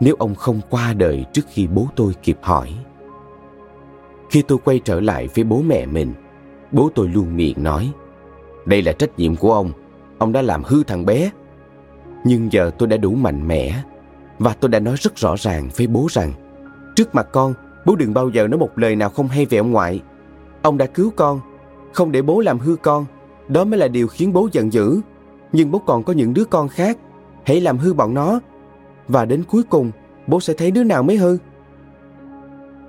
nếu 0.00 0.14
ông 0.18 0.34
không 0.34 0.60
qua 0.70 0.94
đời 0.94 1.24
trước 1.32 1.42
khi 1.48 1.66
bố 1.66 1.86
tôi 1.96 2.12
kịp 2.22 2.38
hỏi. 2.42 2.74
Khi 4.30 4.42
tôi 4.42 4.58
quay 4.64 4.80
trở 4.84 5.00
lại 5.00 5.28
với 5.34 5.44
bố 5.44 5.62
mẹ 5.62 5.86
mình, 5.86 6.14
bố 6.72 6.90
tôi 6.94 7.08
luôn 7.08 7.36
miệng 7.36 7.62
nói, 7.62 7.92
đây 8.66 8.82
là 8.82 8.92
trách 8.92 9.18
nhiệm 9.18 9.36
của 9.36 9.52
ông, 9.52 9.72
ông 10.18 10.32
đã 10.32 10.42
làm 10.42 10.62
hư 10.64 10.84
thằng 10.84 11.06
bé. 11.06 11.30
Nhưng 12.24 12.52
giờ 12.52 12.70
tôi 12.78 12.88
đã 12.88 12.96
đủ 12.96 13.10
mạnh 13.10 13.48
mẽ 13.48 13.82
và 14.38 14.54
tôi 14.60 14.68
đã 14.68 14.80
nói 14.80 14.96
rất 14.98 15.16
rõ 15.16 15.34
ràng 15.38 15.68
với 15.76 15.86
bố 15.86 16.06
rằng 16.10 16.32
trước 16.96 17.14
mặt 17.14 17.28
con, 17.32 17.54
bố 17.86 17.96
đừng 17.96 18.14
bao 18.14 18.28
giờ 18.28 18.48
nói 18.48 18.58
một 18.58 18.78
lời 18.78 18.96
nào 18.96 19.10
không 19.10 19.28
hay 19.28 19.46
về 19.46 19.58
ông 19.58 19.70
ngoại. 19.70 20.02
Ông 20.62 20.78
đã 20.78 20.86
cứu 20.86 21.12
con, 21.16 21.40
không 21.92 22.12
để 22.12 22.22
bố 22.22 22.40
làm 22.40 22.58
hư 22.58 22.76
con, 22.76 23.06
đó 23.48 23.64
mới 23.64 23.78
là 23.78 23.88
điều 23.88 24.08
khiến 24.08 24.32
bố 24.32 24.48
giận 24.52 24.72
dữ. 24.72 25.00
Nhưng 25.52 25.70
bố 25.70 25.78
còn 25.78 26.02
có 26.02 26.12
những 26.12 26.34
đứa 26.34 26.44
con 26.44 26.68
khác, 26.68 26.98
hãy 27.44 27.60
làm 27.60 27.78
hư 27.78 27.94
bọn 27.94 28.14
nó. 28.14 28.40
Và 29.08 29.24
đến 29.24 29.44
cuối 29.44 29.62
cùng, 29.62 29.90
bố 30.26 30.40
sẽ 30.40 30.54
thấy 30.54 30.70
đứa 30.70 30.84
nào 30.84 31.02
mới 31.02 31.16
hư. 31.16 31.36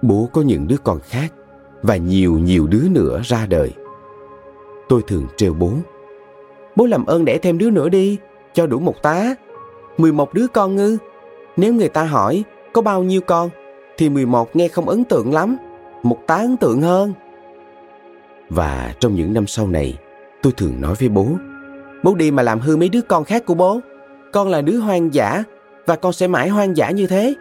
Bố 0.01 0.29
có 0.33 0.41
những 0.41 0.67
đứa 0.67 0.77
con 0.77 0.99
khác 0.99 1.33
và 1.81 1.97
nhiều 1.97 2.39
nhiều 2.39 2.67
đứa 2.67 2.89
nữa 2.89 3.21
ra 3.23 3.45
đời. 3.49 3.73
Tôi 4.89 5.01
thường 5.07 5.27
trêu 5.37 5.53
bố. 5.53 5.71
Bố 6.75 6.85
làm 6.85 7.05
ơn 7.05 7.25
đẻ 7.25 7.37
thêm 7.37 7.57
đứa 7.57 7.69
nữa 7.69 7.89
đi, 7.89 8.17
cho 8.53 8.67
đủ 8.67 8.79
một 8.79 9.01
tá. 9.01 9.35
11 9.97 10.33
đứa 10.33 10.47
con 10.47 10.75
ngư. 10.75 10.97
Nếu 11.57 11.73
người 11.73 11.89
ta 11.89 12.03
hỏi 12.03 12.43
có 12.73 12.81
bao 12.81 13.03
nhiêu 13.03 13.21
con, 13.21 13.49
thì 13.97 14.09
11 14.09 14.55
nghe 14.55 14.67
không 14.67 14.89
ấn 14.89 15.03
tượng 15.03 15.33
lắm. 15.33 15.57
Một 16.03 16.19
tá 16.27 16.35
ấn 16.35 16.57
tượng 16.57 16.81
hơn. 16.81 17.13
Và 18.49 18.93
trong 18.99 19.15
những 19.15 19.33
năm 19.33 19.47
sau 19.47 19.67
này, 19.67 19.97
tôi 20.41 20.53
thường 20.57 20.81
nói 20.81 20.95
với 20.99 21.09
bố, 21.09 21.27
bố 22.03 22.15
đi 22.15 22.31
mà 22.31 22.43
làm 22.43 22.59
hư 22.59 22.77
mấy 22.77 22.89
đứa 22.89 23.01
con 23.01 23.23
khác 23.23 23.45
của 23.45 23.53
bố. 23.53 23.79
Con 24.33 24.49
là 24.49 24.61
đứa 24.61 24.77
hoang 24.77 25.13
dã 25.13 25.43
và 25.89 25.95
con 25.95 26.13
sẽ 26.13 26.27
mãi 26.27 26.49
hoang 26.49 26.77
dã 26.77 26.91
như 26.91 27.07
thế. 27.07 27.35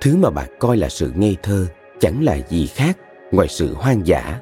Thứ 0.00 0.16
mà 0.16 0.30
bạn 0.30 0.48
coi 0.58 0.76
là 0.76 0.88
sự 0.88 1.12
ngây 1.16 1.36
thơ 1.42 1.66
chẳng 2.00 2.24
là 2.24 2.38
gì 2.48 2.66
khác 2.66 2.98
ngoài 3.32 3.48
sự 3.48 3.74
hoang 3.74 4.06
dã. 4.06 4.40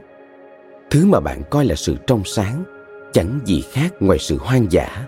Thứ 0.90 1.06
mà 1.06 1.20
bạn 1.20 1.42
coi 1.50 1.64
là 1.64 1.74
sự 1.74 1.96
trong 2.06 2.24
sáng 2.24 2.64
chẳng 3.12 3.40
gì 3.44 3.64
khác 3.72 3.94
ngoài 4.00 4.18
sự 4.18 4.38
hoang 4.38 4.66
dã. 4.72 5.06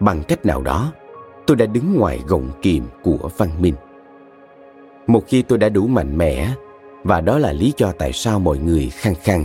Bằng 0.00 0.22
cách 0.28 0.46
nào 0.46 0.62
đó, 0.62 0.92
tôi 1.46 1.56
đã 1.56 1.66
đứng 1.66 1.94
ngoài 1.94 2.20
gọng 2.26 2.50
kìm 2.62 2.84
của 3.02 3.30
văn 3.36 3.50
minh. 3.58 3.74
Một 5.06 5.24
khi 5.26 5.42
tôi 5.42 5.58
đã 5.58 5.68
đủ 5.68 5.86
mạnh 5.86 6.18
mẽ, 6.18 6.48
và 7.04 7.20
đó 7.20 7.38
là 7.38 7.52
lý 7.52 7.72
do 7.76 7.92
tại 7.92 8.12
sao 8.12 8.38
mọi 8.38 8.58
người 8.58 8.90
khăng 8.90 9.14
khăng 9.14 9.44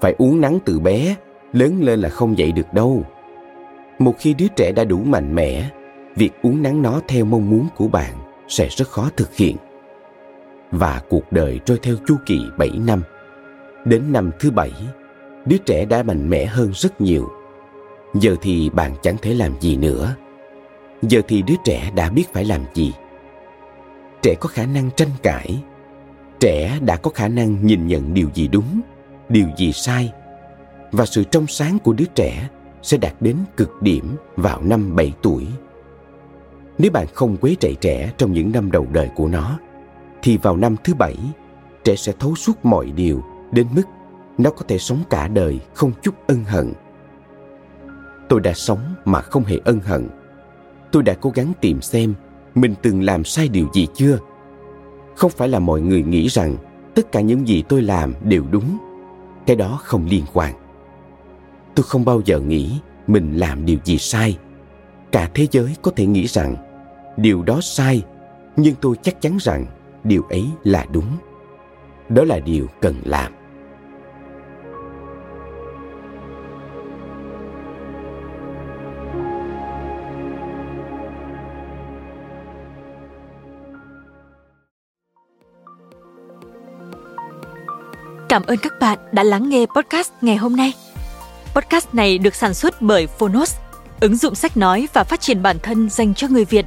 phải 0.00 0.14
uống 0.18 0.40
nắng 0.40 0.58
từ 0.64 0.78
bé, 0.78 1.16
lớn 1.52 1.80
lên 1.82 2.00
là 2.00 2.08
không 2.08 2.38
dậy 2.38 2.52
được 2.52 2.72
đâu. 2.72 3.02
Một 3.98 4.14
khi 4.18 4.34
đứa 4.34 4.48
trẻ 4.56 4.72
đã 4.72 4.84
đủ 4.84 4.98
mạnh 4.98 5.34
mẽ, 5.34 5.70
việc 6.16 6.30
uống 6.42 6.62
nắng 6.62 6.82
nó 6.82 7.00
theo 7.08 7.24
mong 7.24 7.50
muốn 7.50 7.68
của 7.76 7.88
bạn 7.88 8.14
sẽ 8.48 8.68
rất 8.68 8.88
khó 8.88 9.10
thực 9.16 9.36
hiện. 9.36 9.56
Và 10.70 11.02
cuộc 11.08 11.32
đời 11.32 11.60
trôi 11.64 11.78
theo 11.82 11.94
chu 12.06 12.16
kỳ 12.26 12.40
7 12.58 12.70
năm. 12.86 13.02
Đến 13.84 14.12
năm 14.12 14.30
thứ 14.40 14.50
bảy, 14.50 14.72
đứa 15.46 15.56
trẻ 15.66 15.84
đã 15.84 16.02
mạnh 16.02 16.30
mẽ 16.30 16.46
hơn 16.46 16.72
rất 16.74 17.00
nhiều. 17.00 17.28
Giờ 18.14 18.36
thì 18.42 18.70
bạn 18.70 18.92
chẳng 19.02 19.16
thể 19.22 19.34
làm 19.34 19.60
gì 19.60 19.76
nữa. 19.76 20.14
Giờ 21.02 21.20
thì 21.28 21.42
đứa 21.42 21.54
trẻ 21.64 21.90
đã 21.96 22.10
biết 22.10 22.24
phải 22.32 22.44
làm 22.44 22.60
gì. 22.74 22.92
Trẻ 24.22 24.34
có 24.40 24.48
khả 24.48 24.66
năng 24.66 24.90
tranh 24.96 25.10
cãi. 25.22 25.62
Trẻ 26.40 26.78
đã 26.80 26.96
có 26.96 27.10
khả 27.10 27.28
năng 27.28 27.66
nhìn 27.66 27.86
nhận 27.86 28.14
điều 28.14 28.28
gì 28.34 28.48
đúng, 28.48 28.80
điều 29.28 29.46
gì 29.56 29.72
sai. 29.72 30.12
Và 30.92 31.06
sự 31.06 31.24
trong 31.24 31.46
sáng 31.46 31.78
của 31.78 31.92
đứa 31.92 32.04
trẻ 32.14 32.48
sẽ 32.82 32.96
đạt 32.96 33.14
đến 33.20 33.36
cực 33.56 33.82
điểm 33.82 34.16
vào 34.36 34.62
năm 34.62 34.96
7 34.96 35.12
tuổi. 35.22 35.46
Nếu 36.78 36.90
bạn 36.90 37.06
không 37.14 37.36
quấy 37.36 37.56
rầy 37.60 37.74
trẻ 37.80 38.12
trong 38.18 38.32
những 38.32 38.52
năm 38.52 38.70
đầu 38.70 38.86
đời 38.92 39.10
của 39.16 39.28
nó, 39.28 39.58
thì 40.22 40.36
vào 40.36 40.56
năm 40.56 40.76
thứ 40.84 40.94
bảy, 40.94 41.16
trẻ 41.84 41.96
sẽ 41.96 42.12
thấu 42.18 42.34
suốt 42.34 42.64
mọi 42.64 42.90
điều 42.90 43.22
đến 43.52 43.66
mức 43.74 43.82
nó 44.38 44.50
có 44.50 44.62
thể 44.68 44.78
sống 44.78 44.98
cả 45.10 45.28
đời 45.28 45.60
không 45.74 45.92
chút 46.02 46.14
ân 46.26 46.44
hận. 46.44 46.72
Tôi 48.28 48.40
đã 48.40 48.52
sống 48.52 48.94
mà 49.04 49.20
không 49.20 49.44
hề 49.44 49.58
ân 49.64 49.80
hận. 49.80 50.08
Tôi 50.92 51.02
đã 51.02 51.14
cố 51.14 51.30
gắng 51.34 51.52
tìm 51.60 51.80
xem 51.80 52.14
mình 52.54 52.74
từng 52.82 53.02
làm 53.02 53.24
sai 53.24 53.48
điều 53.48 53.68
gì 53.74 53.86
chưa. 53.94 54.18
Không 55.16 55.30
phải 55.30 55.48
là 55.48 55.58
mọi 55.58 55.80
người 55.80 56.02
nghĩ 56.02 56.28
rằng 56.28 56.56
tất 56.94 57.12
cả 57.12 57.20
những 57.20 57.48
gì 57.48 57.62
tôi 57.68 57.82
làm 57.82 58.14
đều 58.24 58.44
đúng. 58.50 58.78
Cái 59.46 59.56
đó 59.56 59.78
không 59.82 60.06
liên 60.06 60.24
quan. 60.32 60.54
Tôi 61.74 61.84
không 61.84 62.04
bao 62.04 62.20
giờ 62.24 62.40
nghĩ 62.40 62.78
mình 63.06 63.36
làm 63.36 63.66
điều 63.66 63.78
gì 63.84 63.98
sai. 63.98 64.38
Cả 65.12 65.30
thế 65.34 65.46
giới 65.50 65.76
có 65.82 65.90
thể 65.96 66.06
nghĩ 66.06 66.26
rằng 66.26 66.56
điều 67.16 67.42
đó 67.42 67.60
sai, 67.62 68.02
nhưng 68.56 68.74
tôi 68.80 68.96
chắc 69.02 69.20
chắn 69.20 69.36
rằng 69.40 69.66
điều 70.04 70.22
ấy 70.22 70.46
là 70.64 70.86
đúng. 70.92 71.16
Đó 72.08 72.24
là 72.24 72.38
điều 72.38 72.66
cần 72.80 72.94
làm. 73.04 73.32
Cảm 88.28 88.42
ơn 88.46 88.56
các 88.58 88.72
bạn 88.80 88.98
đã 89.12 89.22
lắng 89.22 89.48
nghe 89.48 89.66
podcast 89.76 90.10
ngày 90.20 90.36
hôm 90.36 90.56
nay. 90.56 90.72
Podcast 91.54 91.94
này 91.94 92.18
được 92.18 92.34
sản 92.34 92.54
xuất 92.54 92.82
bởi 92.82 93.06
Phonos, 93.06 93.56
ứng 94.00 94.16
dụng 94.16 94.34
sách 94.34 94.56
nói 94.56 94.88
và 94.92 95.04
phát 95.04 95.20
triển 95.20 95.42
bản 95.42 95.56
thân 95.62 95.90
dành 95.90 96.14
cho 96.14 96.28
người 96.28 96.44
Việt. 96.44 96.66